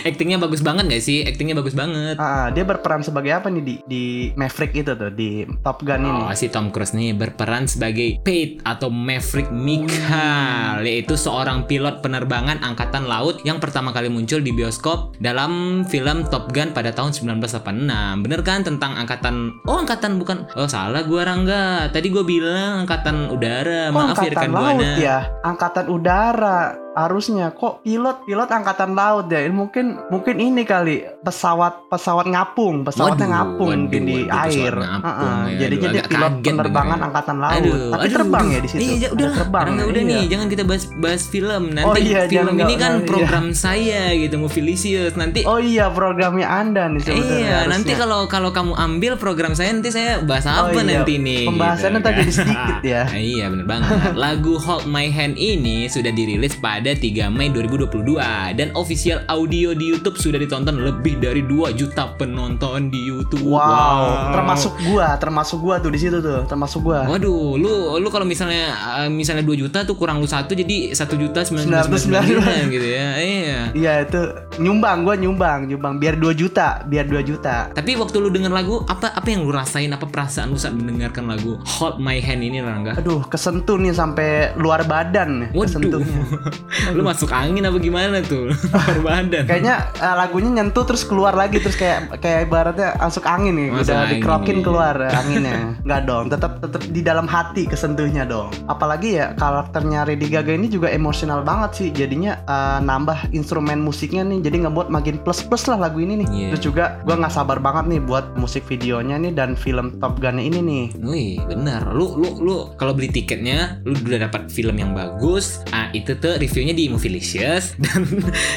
Actingnya 0.06 0.38
bagus 0.38 0.62
banget 0.62 0.86
gak 0.86 1.02
sih? 1.02 1.26
Actingnya 1.26 1.58
bagus 1.58 1.74
banget. 1.74 2.22
Ah, 2.22 2.54
dia 2.54 2.62
berperan 2.62 3.02
sebagai 3.02 3.34
apa 3.34 3.50
nih 3.50 3.64
di 3.66 3.76
di 3.90 4.04
Maverick 4.38 4.78
itu 4.78 4.94
tuh 4.94 5.10
di 5.10 5.50
Top 5.66 5.82
Gun 5.82 6.06
ini? 6.06 6.22
Oh, 6.22 6.34
si 6.38 6.46
Tom 6.54 6.70
Cruise 6.70 6.94
nih 6.94 7.18
berperan 7.18 7.66
sebagai 7.66 8.22
Pate 8.22 8.62
atau 8.62 8.94
Maverick 8.94 9.50
Michael, 9.50 10.86
yaitu 10.86 11.18
seorang 11.18 11.66
pilot 11.66 12.06
penerbangan 12.06 12.62
angkatan 12.62 13.10
laut 13.10 13.42
yang 13.42 13.58
pertama 13.58 13.90
kali 13.90 14.06
muncul 14.06 14.46
di 14.46 14.54
bioskop 14.54 15.18
dalam 15.18 15.82
film 15.90 16.22
Top 16.30 16.54
Gun 16.54 16.70
pada 16.70 16.94
tahun 16.94 17.10
1986. 17.42 18.22
Bener 18.22 18.46
kan 18.46 18.62
tentang 18.62 18.94
angkatan? 18.94 19.58
Oh, 19.66 19.82
angkatan 19.82 20.22
bukan? 20.22 20.46
Oh, 20.54 20.70
salah 20.70 21.02
gua 21.02 21.26
Rangga. 21.26 21.90
Tadi 21.90 22.14
gua 22.14 22.22
bilang 22.22 22.86
angkatan 22.86 23.34
udara. 23.34 23.90
Kok 23.90 23.98
Maaf 23.98 24.06
ya 24.06 24.14
angkatan 24.14 24.30
rekan 24.38 24.52
laut 24.54 24.62
buana. 24.78 24.92
ya? 25.02 25.18
Angkatan 25.42 25.86
udara 25.90 26.85
harusnya 26.96 27.52
kok 27.52 27.84
pilot 27.84 28.24
pilot 28.24 28.48
angkatan 28.50 28.92
laut 28.92 29.28
ya 29.28 29.44
Ini 29.44 29.52
mungkin 29.52 29.86
mungkin 30.08 30.36
ini 30.38 30.64
kali 30.64 31.04
pesawat 31.20 31.86
pesawat 31.86 32.26
ngapung 32.26 32.82
pesawatnya 32.82 33.28
Waduh, 33.28 33.34
ngapung 33.36 33.70
waduh, 33.84 33.92
di 33.92 34.00
waduh, 34.24 34.42
air 34.42 34.74
ngapung 34.74 35.04
Heeh, 35.06 35.44
ya. 35.46 35.58
jadi 35.60 35.76
Aduh, 35.76 35.84
jadi 35.86 36.00
pilot 36.06 36.34
penerbangan 36.40 36.64
dengernya. 36.88 37.06
angkatan 37.06 37.38
laut 37.38 37.56
Aduh, 37.58 37.76
tapi 37.92 38.00
aduh, 38.02 38.16
terbang 38.16 38.42
aduh. 38.42 38.56
ya 38.56 38.60
di 38.60 38.70
situ 38.70 38.80
Iya, 38.82 39.08
udah, 39.12 39.28
terbang 39.36 39.66
Rangga, 39.66 39.84
udah 39.86 40.02
iya. 40.02 40.10
nih, 40.10 40.24
jangan 40.26 40.48
kita 40.48 40.64
bahas 40.64 40.84
bahas 40.96 41.24
film. 41.26 41.64
Nanti 41.70 41.86
Oh 41.86 41.98
iya, 41.98 42.20
film 42.24 42.32
jangan 42.48 42.64
ini 42.64 42.76
kan 42.76 42.94
iya. 42.94 43.06
program 43.06 43.46
saya 43.52 44.02
gitu, 44.16 44.36
Movilicious. 44.38 45.14
Nanti 45.14 45.40
oh 45.44 45.60
iya 45.60 45.86
programnya 45.90 46.48
anda 46.48 46.88
nih 46.88 47.02
sebenarnya 47.02 47.28
Iya, 47.36 47.50
harusnya. 47.60 47.72
nanti 47.72 47.92
kalau 47.94 48.20
kalau 48.26 48.50
kamu 48.50 48.74
ambil 48.74 49.14
program 49.16 49.52
saya 49.52 49.70
nanti 49.70 49.90
saya 49.90 50.22
bahas 50.22 50.46
apa 50.46 50.70
Oh 50.70 50.72
iya, 50.72 51.02
nanti 51.02 51.14
nih. 51.18 51.44
pembahasannya 51.46 52.00
ntar 52.00 52.12
kan. 52.12 52.20
jadi 52.22 52.32
sedikit 52.32 52.78
ya. 52.82 53.02
iya, 53.34 53.46
bener 53.48 53.66
banget. 53.66 53.90
Lagu 54.16 54.56
Hold 54.58 54.86
My 54.86 55.08
Hand 55.08 55.36
ini 55.36 55.86
sudah 55.86 56.10
dirilis 56.10 56.56
pada 56.56 56.85
3 56.94 57.34
Mei 57.34 57.50
2022 57.50 58.22
dan 58.54 58.70
official 58.78 59.26
audio 59.26 59.74
di 59.74 59.90
YouTube 59.90 60.20
sudah 60.22 60.38
ditonton 60.38 60.78
lebih 60.78 61.18
dari 61.18 61.42
2 61.42 61.74
juta 61.74 62.14
penonton 62.20 62.94
di 62.94 63.02
YouTube. 63.02 63.50
wow, 63.50 64.30
termasuk 64.36 64.74
gua 64.86 65.18
termasuk 65.18 65.58
gua 65.64 65.82
tuh 65.82 65.90
di 65.90 65.98
situ 65.98 66.22
tuh 66.22 66.46
termasuk 66.46 66.86
gua 66.86 67.08
Waduh, 67.10 67.56
lu 67.58 67.98
lu 67.98 68.08
kalau 68.12 68.28
misalnya 68.28 68.76
eh, 69.02 69.10
misalnya 69.10 69.42
2 69.42 69.56
juta 69.66 69.88
tuh 69.88 69.96
kurang 69.96 70.20
lu 70.20 70.28
satu 70.28 70.52
jadi 70.54 70.92
1 70.92 71.22
juta 71.22 71.40
999 71.42 72.76
gitu 72.76 72.88
ya. 72.88 73.08
Iya. 73.16 73.60
iya 73.72 73.94
itu 74.04 74.20
nyumbang 74.60 75.08
gua 75.08 75.16
nyumbang 75.16 75.66
nyumbang 75.72 75.98
biar 75.98 76.20
2 76.20 76.36
juta 76.36 76.84
biar 76.84 77.08
2 77.08 77.24
juta 77.24 77.72
Tapi 77.72 77.96
waktu 77.96 78.18
lu 78.20 78.30
denger 78.30 78.52
lagu 78.52 78.84
apa 78.86 79.16
apa 79.16 79.28
yang 79.32 79.48
lu 79.48 79.52
rasain 79.56 79.90
apa 79.94 80.04
perasaan 80.10 80.52
lu 80.52 80.60
saat 80.60 80.76
mendengarkan 80.76 81.32
lagu 81.32 81.56
Hold 81.80 82.04
My 82.04 82.20
Hand 82.20 82.44
ini 82.44 82.60
Rangga? 82.60 83.00
Aduh, 83.00 83.24
kesentuh 83.30 83.80
nih 83.80 83.94
sampai 83.96 84.52
luar 84.60 84.84
badan 84.84 85.54
Waduh, 85.56 85.64
kesentuhnya. 85.64 86.20
lu 86.94 87.02
masuk 87.02 87.32
angin 87.32 87.64
apa 87.66 87.78
gimana 87.80 88.20
tuh? 88.26 88.52
Luar 88.74 89.00
badan. 89.02 89.44
Kayaknya 89.48 89.76
eh, 89.96 90.16
lagunya 90.16 90.52
nyentuh 90.62 90.84
terus 90.84 91.04
keluar 91.08 91.34
lagi 91.34 91.58
terus 91.62 91.78
kayak 91.78 92.20
kayak 92.20 92.50
ibaratnya 92.50 92.96
masuk 93.00 93.26
angin 93.26 93.54
nih, 93.56 93.70
Masuk 93.72 93.84
udah 93.92 93.98
angin, 93.98 94.12
dikerokin 94.20 94.58
keluar 94.62 94.96
anginnya. 95.00 95.58
Enggak 95.86 96.02
dong, 96.08 96.26
tetap 96.30 96.52
tetap 96.60 96.82
di 96.90 97.02
dalam 97.02 97.26
hati 97.26 97.64
kesentuhnya 97.70 98.24
dong. 98.28 98.52
Apalagi 98.68 99.20
ya 99.22 99.34
karakternya 99.38 100.06
Lady 100.06 100.28
Gaga 100.28 100.54
ini 100.54 100.68
juga 100.68 100.92
emosional 100.92 101.42
banget 101.42 101.72
sih. 101.78 101.90
Jadinya 101.94 102.42
eh, 102.46 102.80
nambah 102.84 103.32
instrumen 103.32 103.82
musiknya 103.82 104.24
nih, 104.28 104.46
jadi 104.46 104.68
ngebuat 104.68 104.88
makin 104.92 105.22
plus 105.24 105.42
plus 105.46 105.66
lah 105.72 105.80
lagu 105.80 106.02
ini 106.02 106.26
nih. 106.26 106.28
Iya. 106.30 106.48
Terus 106.56 106.64
juga 106.74 106.86
gua 107.08 107.16
nggak 107.20 107.34
sabar 107.34 107.58
banget 107.62 107.98
nih 107.98 108.02
buat 108.04 108.36
musik 108.36 108.68
videonya 108.68 109.18
nih 109.22 109.34
dan 109.34 109.56
film 109.56 109.98
Top 110.00 110.20
Gun 110.20 110.42
ini 110.42 110.60
nih. 110.60 110.86
Wih, 111.00 111.40
bener. 111.48 111.82
Lu 111.96 112.18
lu 112.20 112.30
lu 112.44 112.56
kalau 112.76 112.92
beli 112.92 113.10
tiketnya, 113.10 113.80
lu 113.88 113.96
udah 113.96 114.28
dapat 114.28 114.52
film 114.52 114.76
yang 114.78 114.92
bagus. 114.92 115.64
Ah, 115.72 115.90
itu 115.96 116.18
tuh 116.18 116.36
reviewnya 116.66 116.74
di 116.74 116.86
Movielicious 116.90 117.78
dan 117.86 118.02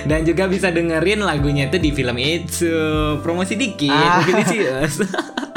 dan 0.09 0.21
juga 0.25 0.49
bisa 0.49 0.73
dengerin 0.73 1.21
lagunya 1.21 1.69
tuh 1.69 1.77
di 1.77 1.93
film 1.93 2.17
itu. 2.17 2.73
Promosi 3.21 3.55
dikit, 3.55 3.93
Ah. 3.93 4.25
Movielicious. 4.25 5.05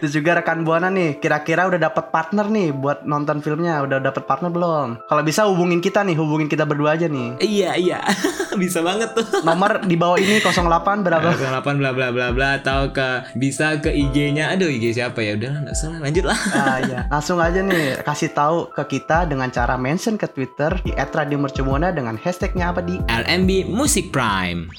Terus 0.00 0.12
juga 0.14 0.40
rekan 0.40 0.62
buana 0.64 0.88
nih, 0.90 1.18
kira-kira 1.18 1.66
udah 1.68 1.80
dapat 1.80 2.10
partner 2.10 2.46
nih 2.48 2.70
buat 2.74 3.04
nonton 3.04 3.44
filmnya. 3.44 3.82
Udah 3.84 3.98
dapat 4.00 4.24
partner 4.24 4.50
belum? 4.50 4.88
Kalau 5.06 5.22
bisa 5.22 5.46
hubungin 5.46 5.78
kita 5.82 6.02
nih, 6.02 6.16
hubungin 6.16 6.48
kita 6.48 6.64
berdua 6.64 6.96
aja 6.96 7.06
nih. 7.10 7.38
iya, 7.42 7.76
iya. 7.76 8.00
bisa 8.62 8.80
banget 8.80 9.12
tuh. 9.14 9.26
Nomor 9.42 9.82
di 9.84 9.96
bawah 9.98 10.18
ini 10.18 10.38
08 10.38 11.04
berapa? 11.04 11.28
08 11.34 11.80
bla 11.80 11.90
bla 11.90 12.08
bla 12.14 12.28
bla 12.30 12.48
atau 12.62 12.90
ke 12.94 13.34
bisa 13.34 13.78
ke 13.82 13.90
IG-nya. 13.90 14.54
Aduh, 14.54 14.70
IG 14.70 14.94
siapa 14.94 15.20
ya? 15.20 15.34
Udah, 15.34 15.52
enggak 15.64 15.76
salah. 15.76 15.98
Lanjut 16.00 16.24
lah. 16.26 16.38
Ah, 16.54 16.78
iya. 16.82 17.00
Langsung 17.10 17.38
aja 17.42 17.60
nih 17.60 18.00
kasih 18.06 18.30
tahu 18.32 18.70
ke 18.70 18.98
kita 18.98 19.26
dengan 19.26 19.50
cara 19.50 19.74
mention 19.74 20.14
ke 20.14 20.30
Twitter 20.30 20.70
di 20.86 20.94
@radiomercubuana 20.94 21.90
dengan 21.90 22.14
hashtagnya 22.18 22.70
apa 22.70 22.80
di 22.82 22.98
LMB 23.10 23.70
Music 23.70 24.14
Prime. 24.14 24.70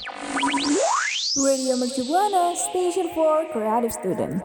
Radio 1.36 1.76
Mercu 1.76 2.02
Buana, 2.04 2.56
Station 2.56 3.10
for 3.14 3.44
Creative 3.52 3.92
Student. 3.92 4.42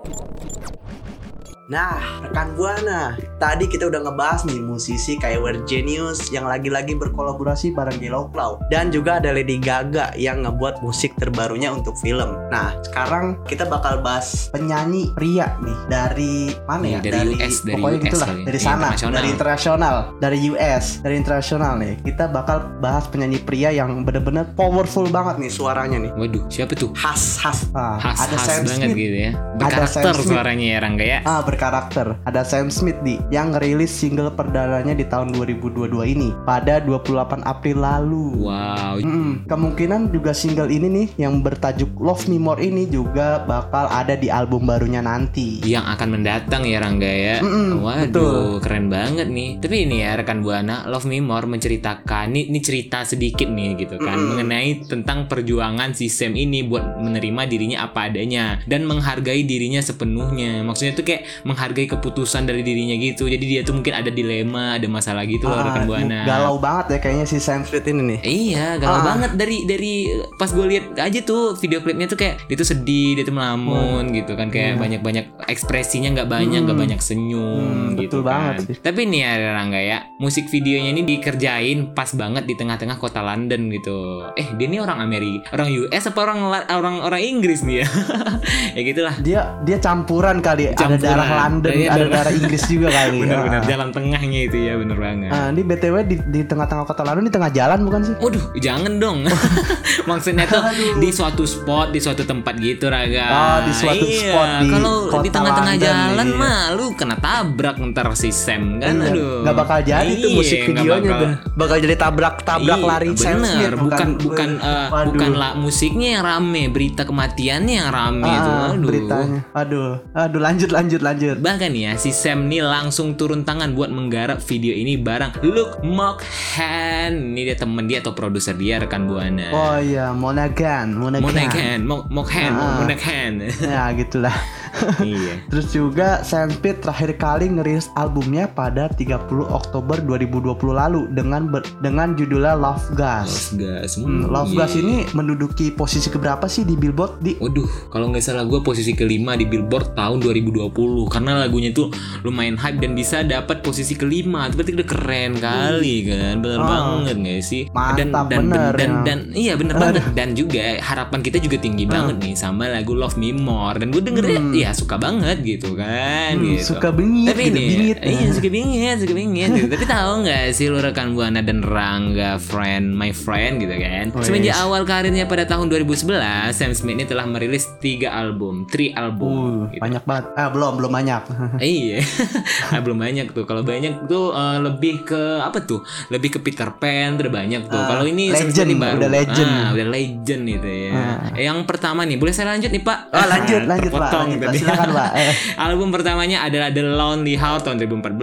Nah, 1.72 2.20
rekan 2.20 2.52
Buana, 2.60 3.16
tadi 3.40 3.64
kita 3.64 3.88
udah 3.88 4.04
ngebahas 4.04 4.44
nih 4.44 4.60
musisi 4.60 5.16
kayak 5.16 5.40
We're 5.40 5.64
Genius 5.64 6.28
yang 6.28 6.44
lagi-lagi 6.44 7.00
berkolaborasi 7.00 7.72
bareng 7.72 7.96
Yellow 7.96 8.28
Claw 8.28 8.60
dan 8.68 8.92
juga 8.92 9.24
ada 9.24 9.32
Lady 9.32 9.56
Gaga 9.56 10.12
yang 10.20 10.44
ngebuat 10.44 10.84
musik 10.84 11.16
terbarunya 11.16 11.72
untuk 11.72 11.96
film. 11.96 12.36
Nah, 12.52 12.76
sekarang 12.84 13.40
kita 13.48 13.64
bakal 13.72 14.04
bahas 14.04 14.52
penyanyi 14.52 15.16
pria 15.16 15.56
nih 15.64 15.80
dari 15.88 16.52
mana 16.68 16.84
ya? 16.84 17.00
Nih, 17.00 17.08
dari 17.08 17.20
US, 17.40 17.56
dari 17.64 17.74
pokoknya 17.80 17.96
US 17.96 18.04
gitulah, 18.04 18.28
kali. 18.28 18.42
dari 18.44 18.60
Iya, 18.60 18.68
sana, 18.68 18.76
internasional. 18.84 19.16
dari 19.16 19.28
internasional, 19.32 19.96
dari 20.20 20.38
US, 20.52 20.86
dari 21.00 21.16
internasional 21.16 21.74
nih. 21.80 21.94
Kita 22.04 22.26
bakal 22.28 22.58
bahas 22.84 23.08
penyanyi 23.08 23.40
pria 23.40 23.72
yang 23.72 24.04
bener-bener 24.04 24.44
powerful 24.60 25.08
banget 25.08 25.40
nih 25.40 25.48
suaranya 25.48 26.04
nih. 26.04 26.12
Waduh, 26.20 26.44
siapa 26.52 26.76
tuh? 26.76 26.92
Khas, 27.00 27.40
khas. 27.40 27.72
Ah, 27.72 27.96
Khas 27.96 28.28
ada 28.28 28.36
khas 28.36 28.60
Sam 28.60 28.68
banget 28.68 28.92
gitu 28.92 29.18
ya. 29.24 29.32
Berkarakter 29.56 30.14
suaranya 30.20 30.66
ya 30.68 30.78
Rangga 30.84 31.06
ya. 31.08 31.20
Ah 31.24 31.40
berkarakter 31.62 32.18
Ada 32.26 32.42
Sam 32.42 32.74
Smith 32.74 32.98
di 33.06 33.22
Yang 33.30 33.54
ngerilis 33.54 33.94
single 33.94 34.34
perdananya 34.34 34.98
di 34.98 35.06
tahun 35.06 35.38
2022 35.38 35.94
ini 36.10 36.34
Pada 36.42 36.82
28 36.82 37.46
April 37.46 37.78
lalu 37.86 38.34
Wow. 38.42 38.98
Mm-mm. 38.98 39.46
Kemungkinan 39.46 40.10
juga 40.10 40.34
single 40.34 40.74
ini 40.74 40.90
nih 40.90 41.08
Yang 41.22 41.34
bertajuk 41.46 41.94
Love 42.02 42.26
Me 42.34 42.42
More 42.42 42.58
ini 42.66 42.90
Juga 42.90 43.46
bakal 43.46 43.86
ada 43.94 44.18
di 44.18 44.34
album 44.34 44.66
barunya 44.66 45.06
nanti 45.06 45.62
Yang 45.62 45.86
akan 45.94 46.10
mendatang 46.18 46.66
ya 46.66 46.82
Rangga 46.82 47.12
ya. 47.14 47.38
Mm-mm, 47.46 47.86
Waduh, 47.86 48.10
betul. 48.10 48.42
keren 48.66 48.88
banget 48.90 49.28
nih. 49.30 49.62
Tapi 49.62 49.76
ini 49.86 50.02
ya 50.02 50.18
rekan 50.18 50.42
Buana, 50.42 50.90
Love 50.90 51.06
Me 51.06 51.22
More 51.22 51.46
menceritakan 51.46 52.34
ini, 52.34 52.50
ini 52.50 52.60
cerita 52.64 53.06
sedikit 53.06 53.46
nih 53.46 53.78
gitu 53.78 54.02
kan 54.02 54.18
Mm-mm. 54.18 54.30
mengenai 54.34 54.70
tentang 54.90 55.30
perjuangan 55.30 55.94
si 55.94 56.10
Sam 56.10 56.34
ini 56.34 56.66
buat 56.66 56.98
menerima 56.98 57.42
dirinya 57.46 57.86
apa 57.86 58.10
adanya 58.10 58.58
dan 58.66 58.90
menghargai 58.90 59.46
dirinya 59.46 59.84
sepenuhnya. 59.84 60.66
Maksudnya 60.66 60.98
tuh 60.98 61.06
kayak 61.06 61.41
menghargai 61.44 61.88
keputusan 61.88 62.44
dari 62.44 62.62
dirinya 62.62 62.96
gitu. 62.96 63.26
Jadi 63.26 63.42
dia 63.42 63.62
tuh 63.62 63.74
mungkin 63.74 63.94
ada 63.94 64.10
dilema, 64.10 64.76
ada 64.76 64.86
masalah 64.86 65.24
gitu 65.24 65.46
loh 65.46 65.54
Ah, 65.54 65.66
rekan 65.68 65.84
buana. 65.84 66.24
galau 66.24 66.58
banget 66.58 66.86
ya 66.90 67.00
kayaknya 67.00 67.26
si 67.26 67.38
Sam 67.38 67.62
Smith 67.62 67.84
ini 67.84 68.02
nih 68.08 68.20
Iya, 68.22 68.68
galau 68.78 69.00
Ah. 69.00 69.06
banget 69.08 69.32
dari 69.36 69.64
dari 69.64 69.94
pas 70.36 70.50
gue 70.50 70.66
lihat 70.68 70.86
aja 70.98 71.20
tuh 71.22 71.54
video 71.56 71.80
klipnya 71.80 72.06
tuh 72.06 72.16
kayak 72.16 72.46
dia 72.46 72.56
tuh 72.56 72.68
sedih, 72.68 73.14
dia 73.14 73.24
tuh 73.24 73.34
melamun 73.34 74.10
gitu 74.12 74.34
kan 74.34 74.48
kayak 74.48 74.78
banyak-banyak 74.78 75.26
ekspresinya 75.46 76.14
nggak 76.14 76.28
banyak, 76.28 76.60
nggak 76.62 76.78
banyak 76.78 77.00
senyum 77.00 77.62
Hmm, 77.62 77.96
gitu 77.96 78.20
betul 78.20 78.22
banget 78.24 78.54
kan. 78.56 78.66
sih. 78.66 78.76
Tapi 78.78 79.02
nih 79.06 79.22
ya 79.22 79.32
Rangga 79.54 79.80
ya, 79.80 79.98
musik 80.18 80.48
videonya 80.48 80.92
ini 80.92 81.04
dikerjain 81.04 81.92
pas 81.92 82.10
banget 82.12 82.44
di 82.44 82.54
tengah-tengah 82.54 82.98
kota 82.98 83.22
London 83.22 83.68
gitu. 83.70 83.98
Eh, 84.34 84.48
dia 84.54 84.66
ini 84.66 84.78
orang 84.78 85.00
Amerika, 85.00 85.52
orang 85.52 85.70
US 85.70 86.04
apa 86.04 86.20
orang 86.20 86.40
orang 86.68 86.96
orang 87.02 87.22
Inggris 87.22 87.62
nih 87.62 87.84
ya? 87.84 87.88
ya 88.76 88.82
gitulah. 88.84 89.16
dia 89.20 89.40
dia 89.62 89.78
campuran 89.78 90.40
kali 90.40 90.68
ada 90.68 90.78
Campuran. 90.78 91.02
darah 91.04 91.28
London 91.34 91.72
Iya, 91.74 91.88
ada 91.90 92.06
darah 92.08 92.34
Inggris 92.34 92.64
juga 92.66 92.88
kali 92.98 93.18
Bener-bener 93.20 93.58
Ah. 93.58 93.68
jalan 93.68 93.90
tengahnya 93.90 94.40
itu 94.44 94.58
ya 94.60 94.74
bener 94.76 94.98
banget. 94.98 95.30
Ah, 95.30 95.48
ini 95.48 95.62
btw 95.62 95.96
di, 96.04 96.16
di 96.22 96.42
tengah-tengah 96.42 96.84
kota 96.84 97.02
London 97.02 97.24
di 97.24 97.32
tengah 97.32 97.50
jalan 97.50 97.80
bukan 97.82 98.02
sih 98.04 98.16
Waduh, 98.18 98.46
jangan 98.56 98.94
dong. 98.98 99.20
Maksudnya 100.10 100.46
tuh 100.46 100.62
di 100.98 101.10
suatu 101.10 101.44
spot, 101.44 101.90
di 101.90 102.00
suatu 102.00 102.22
tempat 102.22 102.54
gitu, 102.58 102.88
Raga. 102.88 103.26
Oh, 103.28 103.58
di 103.64 103.72
suatu 103.72 104.04
Iya, 104.04 104.20
spot 104.28 104.50
di 104.58 104.68
Kalau 104.70 104.96
di 105.20 105.30
tengah-tengah 105.30 105.76
jalan 105.78 106.26
nih. 106.26 106.38
mah 106.38 106.62
lu 106.72 106.86
kena 106.94 107.16
tabrak 107.16 107.76
ntar 107.92 108.08
si 108.14 108.32
Sam 108.32 108.78
kan. 108.78 108.96
Iya, 108.96 109.12
Aduh. 109.12 109.42
nggak 109.42 109.56
bakal 109.56 109.80
jadi 109.82 110.12
tuh 110.14 110.30
Iya, 110.30 110.38
musik 110.38 110.58
nggak 110.60 110.70
videonya 110.74 111.10
bakal. 111.10 111.22
tuh. 111.22 111.32
bakal 111.54 111.78
jadi 111.80 111.96
tabrak 111.96 112.36
tabrak 112.42 112.80
Iya, 112.80 112.88
lari 112.88 113.10
Sam 113.14 113.38
bener. 113.38 113.52
Smith 113.72 113.76
bukan 113.82 114.08
bukan 114.18 114.50
eh, 114.58 114.88
Waduh. 114.88 115.06
bukan 115.08 115.32
lah 115.34 115.52
musiknya 115.54 116.08
yang 116.12 116.24
rame, 116.24 116.64
berita 116.68 117.02
kematiannya 117.02 117.74
yang 117.76 117.90
rame 117.90 118.26
Ah, 118.26 118.34
itu. 118.34 118.52
Aduh. 118.72 118.88
beritanya 118.88 119.40
aduh 119.54 119.92
aduh 120.14 120.40
lanjut 120.40 120.70
lanjut 120.70 121.02
lanjut 121.02 121.21
Bahkan 121.38 121.72
ya 121.72 121.94
si 121.96 122.10
Sam 122.12 122.46
nih 122.46 122.62
langsung 122.62 123.14
turun 123.14 123.42
tangan 123.42 123.72
buat 123.72 123.90
menggarap 123.90 124.40
video 124.40 124.74
ini 124.74 124.96
bareng 124.96 125.42
Luke 125.42 125.82
Mockhan. 125.82 127.12
Ini 127.32 127.42
dia 127.44 127.56
temen 127.56 127.86
dia 127.86 128.00
atau 128.00 128.12
produser 128.12 128.54
dia 128.54 128.78
rekan 128.78 129.06
buana. 129.06 129.52
oh 129.52 129.78
iya 129.78 130.10
Monaghan 130.12 130.92
Monaghan 130.92 131.22
Monaghan, 131.24 131.80
Mo- 131.82 132.08
Mockhan, 132.08 132.52
Ah. 132.52 132.78
Monaghan. 132.80 133.32
ya 133.60 133.94
gitulah 133.94 134.34
iya. 135.04 135.40
Terus 135.48 135.68
juga 135.70 136.22
Sam 136.22 136.50
Smith 136.50 136.80
terakhir 136.80 137.16
kali 137.16 137.48
ngerilis 137.48 137.90
albumnya 137.94 138.48
pada 138.48 138.88
30 138.88 139.18
Oktober 139.44 139.98
2020 139.98 140.48
lalu 140.72 141.08
dengan 141.10 141.48
ber- 141.48 141.68
dengan 141.80 142.14
judulnya 142.14 142.54
Love 142.54 142.94
Gas. 142.94 143.52
Love 143.52 143.60
Gas. 143.60 143.90
Hmm, 143.98 144.26
Love 144.26 144.54
Gas 144.54 144.74
ini 144.74 145.04
menduduki 145.12 145.70
posisi 145.70 146.08
keberapa 146.08 146.46
sih 146.46 146.64
di 146.64 146.74
Billboard 146.74 147.20
di 147.20 147.36
Waduh, 147.36 147.68
kalau 147.90 148.10
nggak 148.10 148.22
salah 148.22 148.44
gue 148.44 148.62
posisi 148.62 148.92
kelima 148.92 149.34
di 149.34 149.44
Billboard 149.44 149.94
tahun 149.94 150.20
2020 150.20 150.72
karena 151.08 151.42
lagunya 151.42 151.70
tuh 151.70 151.92
lumayan 152.22 152.56
hype 152.56 152.80
dan 152.80 152.94
bisa 152.94 153.22
dapat 153.22 153.62
posisi 153.62 153.94
kelima. 153.94 154.46
Itu 154.46 154.56
berarti 154.56 154.74
udah 154.74 154.88
keren 154.88 155.32
kali 155.38 155.96
kan, 156.06 156.34
bener 156.40 156.60
Ah. 156.60 156.68
banget 156.68 157.16
nggak 157.18 157.42
sih? 157.42 157.64
dan 157.92 158.08
Mantap, 158.08 158.26
dan, 158.28 158.40
bener, 158.42 158.72
dan, 158.74 158.90
ya. 158.90 159.02
dan 159.04 159.20
iya 159.34 159.54
bener 159.54 159.76
banget. 159.76 160.04
Dan 160.12 160.34
juga 160.34 160.62
harapan 160.80 161.20
kita 161.20 161.38
juga 161.38 161.58
tinggi 161.58 161.84
Ah. 161.84 161.92
banget 161.92 162.16
nih 162.20 162.36
sama 162.36 162.68
lagu 162.68 162.94
Love 162.94 163.16
Me 163.16 163.32
More. 163.32 163.76
Dan 163.76 163.90
gue 163.90 164.02
dengernya 164.02 164.40
ya 164.62 164.72
suka 164.72 164.96
banget 164.96 165.42
gitu 165.42 165.74
kan. 165.74 166.38
Hmm, 166.38 166.46
gitu. 166.54 166.72
suka 166.72 166.90
bingit 166.90 167.28
Tapi 167.28 167.44
gitu, 167.44 167.56
nih, 167.56 167.68
bingit. 167.68 167.98
iya 168.02 168.30
suka 168.30 168.48
bingit, 168.48 168.96
suka 169.00 169.14
bingit. 169.14 169.50
gitu. 169.52 169.68
Tapi 169.68 169.86
tahu 169.86 170.12
nggak 170.22 170.44
sih 170.52 170.66
lu 170.68 170.78
rekan 170.78 171.12
buana 171.12 171.42
dan 171.42 171.60
Rangga, 171.62 172.38
friend, 172.38 172.92
my 172.92 173.10
friend 173.10 173.60
gitu 173.60 173.74
kan? 173.74 174.06
Wes. 174.12 174.26
Semenjak 174.26 174.56
awal 174.58 174.84
karirnya 174.84 175.26
pada 175.26 175.44
tahun 175.44 175.68
2011, 175.68 176.22
Sam 176.52 176.72
Smith 176.72 176.94
ini 176.94 177.06
telah 177.06 177.26
merilis 177.26 177.66
tiga 177.78 178.12
album, 178.12 178.66
three 178.66 178.92
album. 178.92 179.32
Uh, 179.32 179.66
gitu. 179.68 179.82
banyak 179.82 180.04
banget. 180.04 180.26
Ah, 180.34 180.50
belum, 180.50 180.78
belum 180.78 180.92
banyak. 180.92 181.22
Iya, 181.62 182.02
Ah, 182.74 182.80
belum 182.80 182.98
banyak 182.98 183.32
tuh. 183.32 183.44
Kalau 183.44 183.62
banyak 183.62 184.06
tuh 184.06 184.32
eh, 184.32 184.58
lebih 184.60 185.04
ke 185.04 185.22
apa 185.40 185.62
tuh? 185.62 185.82
Lebih 186.08 186.36
ke 186.36 186.40
Peter 186.40 186.70
Pan, 186.72 187.16
udah 187.16 187.32
banyak 187.32 187.62
tuh. 187.66 187.76
Ah, 187.76 187.88
Kalau 187.90 188.06
ini 188.06 188.30
legend, 188.30 188.78
baru. 188.78 188.98
udah 188.98 189.10
legend. 189.10 189.52
Ah, 189.52 189.70
udah 189.72 189.88
legend 189.88 190.44
itu 190.46 190.70
ya. 190.70 190.92
Ah. 190.92 191.18
Yang 191.34 191.58
pertama 191.66 192.02
nih, 192.04 192.18
boleh 192.18 192.32
saya 192.32 192.52
lanjut 192.52 192.70
nih 192.70 192.84
Pak? 192.84 193.00
Oh, 193.10 193.26
lanjut, 193.26 193.62
lanjut, 193.66 193.92
Pak. 193.92 194.10
Lanjut, 194.12 194.40
Pak. 194.52 194.60
Silakan, 194.60 194.90
Pak. 194.92 195.12
Eh. 195.14 195.34
Album 195.66 195.90
pertamanya 195.90 196.38
adalah 196.42 196.70
The 196.70 196.84
Lonely 196.86 197.34
Heart 197.34 197.62
tahun 197.64 197.78
2014, 197.82 198.22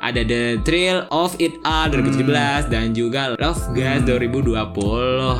ada 0.00 0.20
The 0.22 0.42
Thrill 0.62 0.98
of 1.08 1.34
It 1.36 1.58
All 1.62 1.88
2017 1.88 2.68
dan 2.68 2.92
juga 2.92 3.34
Love 3.34 3.62
Gas 3.72 4.00
2020 4.04 4.54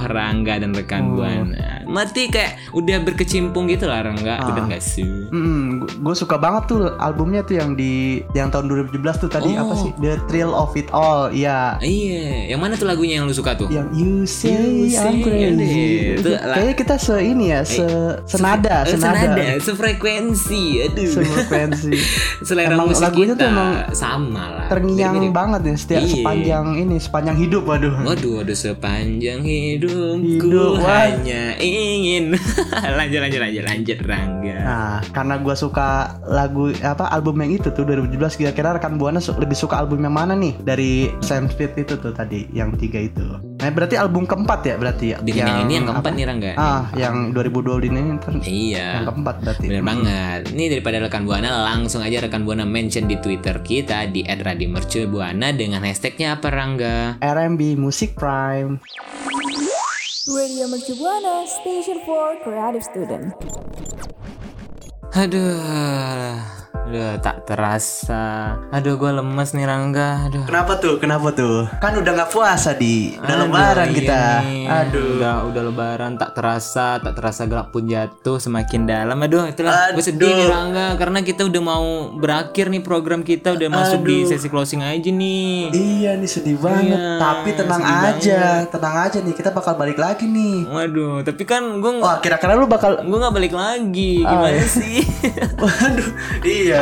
Rangga 0.06 0.54
dan 0.58 0.70
rekan 0.72 1.12
buana. 1.12 1.82
Mati 1.84 2.28
kayak 2.28 2.72
udah 2.72 3.00
berkecimpung 3.00 3.64
gitu 3.66 3.86
lah 3.86 4.02
Rangga, 4.02 4.36
Ah. 4.36 4.44
bener 4.46 4.68
gak 4.70 4.84
sih? 4.84 5.04
Hmm, 5.28 5.80
gue 5.82 6.14
suka 6.14 6.36
banget 6.36 6.68
tuh 6.68 6.80
albumnya 6.96 7.40
tuh 7.42 7.56
yang 7.56 7.72
di 7.72 7.96
yang 8.32 8.48
tahun 8.48 8.68
2017 8.68 8.92
tuh 9.18 9.28
tadi 9.28 9.50
Oh. 9.50 9.64
apa 9.64 9.74
sih? 9.78 9.90
The 9.96 10.20
Thrill 10.26 10.50
of 10.50 10.74
It 10.74 10.88
All. 10.90 11.30
Iya. 11.30 11.80
Iya, 11.80 12.50
yang 12.50 12.60
mana 12.60 12.74
tuh 12.74 12.84
lagunya 12.84 13.18
yang 13.18 13.26
lu 13.26 13.32
suka 13.32 13.54
tuh? 13.54 13.68
Yang 13.68 13.88
You 13.94 14.12
Say, 14.22 14.52
You 14.52 14.92
I'm 14.92 14.92
Say, 14.92 15.16
Crazy. 15.18 15.88
Itu 16.14 16.28
lah. 16.28 16.54
Kayaknya 16.54 16.74
kita 16.76 16.94
se 16.96 17.14
ini 17.18 17.44
ya, 17.48 17.60
se 17.62 17.84
senada, 18.26 18.84
Eh, 18.84 18.90
senada. 18.90 19.42
sefrekuensi, 19.58 20.07
aduh. 20.08 21.10
Sefrekuensi. 21.10 21.92
Selera 22.48 22.74
Emang 22.74 22.88
musik 22.88 23.04
lagunya 23.04 23.34
kita 23.34 23.42
tuh 23.44 23.48
emang 23.52 23.70
sama 23.92 24.44
lah. 24.56 24.66
Terngiang 24.70 25.12
Mirip-mirip. 25.14 25.34
banget 25.36 25.60
nih 25.66 25.76
setiap 25.76 26.02
Iya. 26.02 26.12
sepanjang 26.14 26.66
ini, 26.78 26.96
sepanjang 26.96 27.36
hidup 27.36 27.62
waduh. 27.66 27.94
Waduh, 28.04 28.30
waduh 28.40 28.58
sepanjang 28.58 29.40
hidupku 29.42 30.48
Hidup, 30.48 30.80
hanya 30.86 31.58
ingin 31.58 32.38
lanjut 32.98 33.20
lanjut 33.20 33.40
lanjut 33.42 33.64
lanjut 33.64 33.98
Rangga. 34.04 34.58
Nah, 34.58 34.98
karena 35.10 35.34
gue 35.38 35.54
suka 35.54 35.88
lagu 36.24 36.70
apa 36.80 37.08
album 37.10 37.40
yang 37.42 37.58
itu 37.58 37.68
tuh 37.72 37.84
2017 37.84 38.38
kira-kira 38.38 38.76
rekan 38.76 38.96
buana 38.96 39.18
lebih 39.18 39.56
suka 39.56 39.78
album 39.78 40.02
yang 40.02 40.14
mana 40.14 40.34
nih 40.34 40.54
dari 40.62 41.12
Sam 41.20 41.48
Smith 41.48 41.74
itu 41.76 41.98
tuh 41.98 42.12
tadi 42.12 42.46
yang 42.52 42.74
tiga 42.74 42.98
itu. 43.00 43.47
Nah, 43.58 43.74
berarti 43.74 43.98
album 43.98 44.22
keempat 44.22 44.60
ya 44.62 44.74
berarti 44.78 45.06
ya. 45.10 45.18
Dengan 45.18 45.46
yang, 45.50 45.58
ini 45.66 45.72
yang 45.82 45.86
keempat 45.90 46.10
apa? 46.10 46.18
nih 46.18 46.24
Rangga. 46.30 46.52
Ah, 46.54 46.82
yang 46.94 47.34
2020 47.34 47.90
ini 47.90 48.00
ntar 48.14 48.32
Iya. 48.38 49.02
yang 49.02 49.06
keempat 49.10 49.36
berarti. 49.42 49.66
Bener 49.66 49.82
banget. 49.82 50.40
Ini 50.54 50.64
daripada 50.78 50.96
rekan 51.02 51.22
buana 51.26 51.50
langsung 51.66 52.06
aja 52.06 52.22
rekan 52.22 52.46
buana 52.46 52.62
mention 52.62 53.10
di 53.10 53.18
Twitter 53.18 53.58
kita 53.58 54.06
di 54.06 54.22
@radiomercubuana 54.22 55.50
dengan 55.50 55.82
hashtagnya 55.82 56.38
apa 56.38 56.54
Rangga? 56.54 57.18
RMB 57.18 57.74
Music 57.74 58.14
Prime. 58.14 58.78
Radio 60.28 60.68
Mercu 60.68 60.92
Buana, 60.94 61.42
Station 61.48 62.04
for 62.04 62.36
Creative 62.44 62.84
Student. 62.84 63.32
Aduh, 65.16 66.36
aduh 66.88 67.20
tak 67.20 67.44
terasa. 67.44 68.56
Aduh, 68.72 68.96
gue 68.96 69.12
lemes 69.12 69.52
nih 69.52 69.68
Rangga. 69.68 70.24
Aduh. 70.24 70.48
Kenapa 70.48 70.80
tuh? 70.80 70.96
Kenapa 70.96 71.28
tuh? 71.36 71.68
Kan 71.84 72.00
udah 72.00 72.12
nggak 72.16 72.32
puasa 72.32 72.72
di. 72.72 73.12
Udah 73.14 73.28
Aduh, 73.28 73.44
lebaran 73.44 73.86
iya 73.86 73.92
kita. 73.92 74.20
nih. 74.40 74.64
Aduh. 74.64 75.08
Udah 75.20 75.34
udah 75.44 75.62
lebaran 75.68 76.12
tak 76.16 76.32
terasa, 76.32 76.96
tak 76.96 77.12
terasa 77.12 77.44
gelap 77.44 77.68
pun 77.68 77.84
jatuh 77.84 78.40
semakin 78.40 78.88
dalam. 78.88 79.20
Aduh, 79.20 79.44
itulah 79.44 79.92
gue 79.92 80.00
sedih 80.00 80.32
Aduh. 80.32 80.40
nih 80.40 80.48
Rangga 80.48 80.86
karena 80.96 81.18
kita 81.20 81.44
udah 81.44 81.62
mau 81.62 81.86
berakhir 82.16 82.72
nih 82.72 82.80
program 82.80 83.20
kita 83.20 83.52
udah 83.52 83.68
masuk 83.68 84.00
di 84.08 84.24
Aduh. 84.24 84.30
sesi 84.32 84.48
closing 84.48 84.80
aja 84.80 85.10
nih. 85.12 85.68
Iya 85.68 86.16
nih 86.16 86.30
sedih 86.30 86.56
banget. 86.56 86.96
Iya, 86.96 87.20
Tapi 87.20 87.50
tenang 87.52 87.82
aja, 87.84 88.40
tenang 88.64 88.96
aja 89.04 89.18
nih. 89.20 89.34
Kita 89.36 89.52
bakal 89.52 89.76
balik 89.76 90.00
lagi 90.00 90.24
nih. 90.24 90.64
Waduh, 90.64 91.20
tapi 91.20 91.44
kan 91.44 91.84
gue 91.84 92.00
Wah, 92.00 92.16
kira-kira 92.24 92.56
lu 92.56 92.64
bakal 92.64 93.04
gue 93.04 93.18
nggak 93.20 93.34
balik 93.36 93.52
lagi. 93.52 94.24
Ah, 94.24 94.30
Gimana 94.32 94.56
iya. 94.56 94.64
sih? 94.64 94.96
Waduh, 95.60 96.08
iya. 96.48 96.77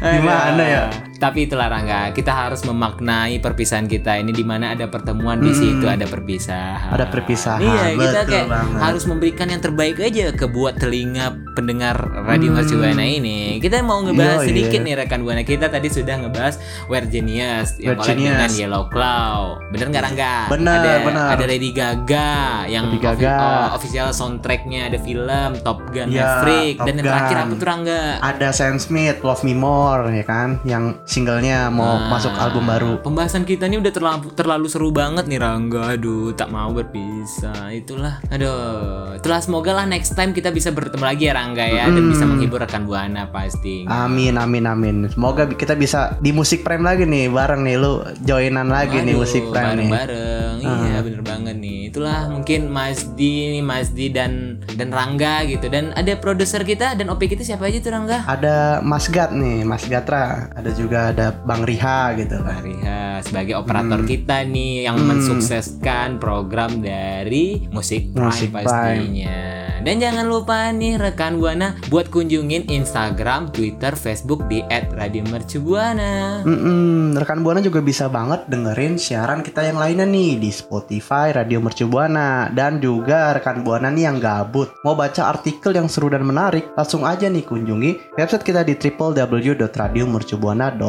Gimana 0.00 0.62
Aduh. 0.62 0.72
ya? 0.74 0.84
Tapi 1.24 1.38
itulah 1.42 1.66
Rangga, 1.66 2.12
kita 2.12 2.28
harus 2.28 2.60
memaknai 2.62 3.40
perpisahan 3.40 3.86
kita 3.86 4.12
ini 4.14 4.28
di 4.30 4.44
mana 4.44 4.70
ada 4.70 4.84
pertemuan 4.84 5.40
di 5.40 5.50
situ 5.50 5.86
ada 5.86 6.04
perpisahan. 6.04 6.84
Hmm. 6.84 6.94
Ada 6.94 7.06
perpisahan, 7.08 7.60
Iya, 7.60 7.84
kita 7.94 8.04
betul 8.20 8.28
kayak 8.30 8.46
banget. 8.46 8.78
harus 8.78 9.04
memberikan 9.04 9.46
yang 9.48 9.58
terbaik 9.58 9.96
aja 9.98 10.26
ke 10.30 10.44
buat 10.46 10.76
telinga 10.76 11.26
pendengar 11.54 11.96
Radio 12.22 12.52
Mercu 12.52 12.76
Buana 12.76 13.00
ini. 13.02 13.56
Kita 13.56 13.80
mau 13.80 14.02
ngebahas 14.02 14.42
Iya, 14.42 14.46
sedikit 14.46 14.78
iya. 14.78 14.86
nih 14.86 14.94
rekan 14.98 15.20
Buana. 15.22 15.42
Kita 15.42 15.66
tadi 15.66 15.88
sudah 15.88 16.14
ngebahas 16.18 16.54
We're 16.86 17.06
Genius 17.06 17.78
yang 17.78 17.96
dengan. 17.96 18.50
Yellow 18.50 18.84
Claw. 18.86 19.56
Bener 19.70 19.86
nggak 19.88 20.04
Rangga? 20.04 20.34
Bener, 20.50 20.76
ada, 20.76 20.92
bener. 21.00 21.28
Ada 21.30 21.44
Lady 21.46 21.70
Gaga 21.70 22.32
yang 22.66 22.84
Lady 22.86 23.00
Gaga. 23.00 23.32
offi- 23.32 23.40
oh, 23.40 23.68
official 23.74 24.08
soundtracknya 24.10 24.88
ada 24.88 24.98
film 24.98 25.50
Top 25.62 25.80
Gun 25.88 26.10
Iya, 26.10 26.20
Maverick 26.20 26.74
Top 26.76 26.84
dan 26.84 26.92
yang 26.94 27.06
terakhir 27.06 27.34
Gun. 27.34 27.42
apa 27.42 27.54
tuh 27.54 27.66
Rangga? 27.66 28.00
Ada 28.20 28.48
Sam 28.50 28.76
Smith, 28.76 29.18
Love 29.20 29.42
Me 29.42 29.54
More 29.54 30.10
ya 30.10 30.24
kan, 30.24 30.60
yang 30.64 30.98
singlenya 31.14 31.70
mau 31.70 31.94
Nah, 31.94 32.10
masuk 32.10 32.34
album 32.34 32.66
baru. 32.66 32.92
Pembahasan 33.06 33.46
kita 33.46 33.70
ini 33.70 33.78
udah 33.78 33.92
terlalu 33.94 34.34
terlalu 34.34 34.66
seru 34.66 34.90
banget 34.90 35.30
nih 35.30 35.38
Rangga. 35.38 35.94
Aduh, 35.94 36.34
tak 36.34 36.50
mau 36.50 36.74
berpisah. 36.74 37.70
Itulah. 37.70 38.18
Aduh, 38.34 39.14
itulah 39.14 39.38
semoga 39.38 39.78
lah 39.78 39.86
next 39.86 40.18
time 40.18 40.34
kita 40.34 40.50
bisa 40.50 40.74
bertemu 40.74 41.04
lagi 41.06 41.30
ya 41.30 41.38
Rangga 41.38 41.64
ya 41.70 41.86
dan 41.86 42.04
bisa 42.10 42.26
menghibur 42.26 42.58
rekan 42.58 42.82
Buana 42.82 43.30
pasti. 43.30 43.86
Amin 43.86 44.34
amin 44.34 44.66
amin. 44.66 44.96
Semoga 45.06 45.46
kita 45.46 45.78
bisa 45.78 46.18
di 46.18 46.34
musik 46.34 46.66
prime 46.66 46.82
lagi 46.82 47.06
nih 47.06 47.30
bareng 47.30 47.62
nih 47.62 47.76
lu 47.78 48.02
joinan 48.26 48.66
lagi 48.66 48.98
nih 48.98 49.14
Aduh, 49.14 49.22
musik 49.22 49.42
prime 49.54 49.70
nih. 49.78 49.86
Ah. 49.86 49.92
bareng-bareng. 49.94 50.54
Iya, 50.64 50.96
bener 51.04 51.22
banget 51.22 51.56
nih. 51.60 51.78
Itulah 51.94 52.20
mungkin 52.32 52.60
Mas 52.72 53.06
Di, 53.14 53.54
nih, 53.54 53.62
Mas 53.62 53.94
Di 53.94 54.10
dan 54.10 54.58
dan 54.74 54.90
Rangga 54.90 55.46
gitu. 55.46 55.70
Dan 55.70 55.94
ada 55.94 56.12
produser 56.18 56.66
kita 56.66 56.98
dan 56.98 57.06
OP 57.12 57.22
kita 57.30 57.46
siapa 57.46 57.70
aja 57.70 57.78
tuh 57.78 57.92
Rangga? 57.94 58.26
Ada 58.26 58.80
Mas 58.82 59.06
Gat 59.06 59.30
nih, 59.30 59.62
Mas 59.62 59.86
Gatra. 59.86 60.50
Ada 60.56 60.70
juga 60.74 61.03
ada 61.04 61.30
Bang 61.44 61.62
Riha 61.62 62.12
gitu 62.16 62.40
kan. 62.40 62.60
Riha 62.60 63.20
sebagai 63.20 63.54
operator 63.56 63.98
Hmm. 63.98 64.06
kita 64.06 64.42
nih 64.42 64.84
yang 64.84 64.96
Hmm. 64.96 65.06
mensukseskan 65.10 66.16
program 66.16 66.78
dari 66.78 67.60
musik 67.68 68.10
Prime 68.10 68.28
Musik 68.28 68.48
Prime. 68.50 68.64
pastinya. 68.64 69.36
Dan 69.84 70.00
jangan 70.00 70.24
lupa 70.24 70.70
nih 70.70 70.96
rekan 70.96 71.36
Buana 71.36 71.76
buat 71.86 72.08
kunjungin 72.08 72.64
Instagram, 72.66 73.52
Twitter, 73.52 73.92
Facebook 73.92 74.48
di 74.48 74.64
@radiomercubuana. 74.64 76.40
Mm-mm, 76.40 77.12
rekan 77.12 77.44
Buana 77.44 77.60
juga 77.60 77.78
bisa 77.78 78.08
banget 78.08 78.48
dengerin 78.48 78.96
siaran 78.96 79.40
kita 79.40 79.60
yang 79.60 79.76
lainnya 79.76 80.04
nih 80.04 80.38
di 80.38 80.48
Spotify 80.48 81.30
Radio 81.30 81.60
Mercu 81.60 81.84
Buana 81.84 82.48
dan 82.48 82.78
juga 82.78 83.32
rekan 83.32 83.60
Buana 83.60 83.88
nih 83.88 84.02
yang 84.04 84.16
gabut 84.18 84.72
mau 84.80 84.94
baca 84.94 85.28
artikel 85.28 85.70
yang 85.70 85.84
seru 85.84 86.08
dan 86.08 86.24
menarik 86.24 86.72
langsung 86.72 87.04
aja 87.04 87.28
nih 87.28 87.44
kunjungi 87.44 88.16
website 88.16 88.42
kita 88.42 88.62
di 88.62 88.72
www.radiomercubuana.com 88.74 90.83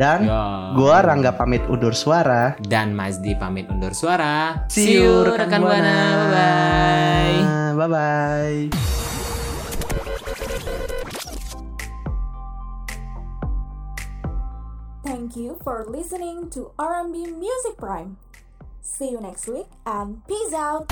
dan 0.00 0.18
Ya. 0.26 0.74
gua 0.74 1.00
Rangga 1.04 1.34
pamit 1.38 1.62
undur 1.70 1.94
suara 1.94 2.58
dan 2.58 2.92
Mazdi 2.96 3.38
pamit 3.38 3.70
undur 3.70 3.94
suara. 3.94 4.66
See 4.68 4.98
you, 4.98 5.22
rekan 5.24 5.62
Buana. 5.62 5.98
Bye 6.14 6.28
bye. 6.34 7.38
bye 7.74 7.88
bye 7.90 8.68
Thank 15.04 15.36
you 15.36 15.58
for 15.62 15.84
listening 15.86 16.50
to 16.50 16.72
R&B 16.78 17.26
Music 17.32 17.76
Prime. 17.76 18.16
See 18.80 19.10
you 19.10 19.20
next 19.20 19.48
week 19.48 19.66
and 19.86 20.22
peace 20.26 20.52
out. 20.52 20.88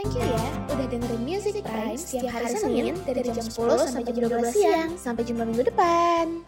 Thank 0.00 0.16
you 0.16 0.24
ya 0.24 0.48
udah 0.72 0.86
dengerin 0.88 1.20
Music 1.28 1.60
Prime 1.60 2.00
setiap 2.00 2.32
hari 2.32 2.56
Senin 2.56 2.96
dari 3.04 3.20
jam 3.20 3.44
10 3.44 3.52
sampai 3.84 4.12
jam 4.16 4.32
12 4.32 4.48
siang. 4.48 4.90
Sampai 4.96 5.28
jumpa 5.28 5.44
minggu 5.44 5.68
depan. 5.68 6.40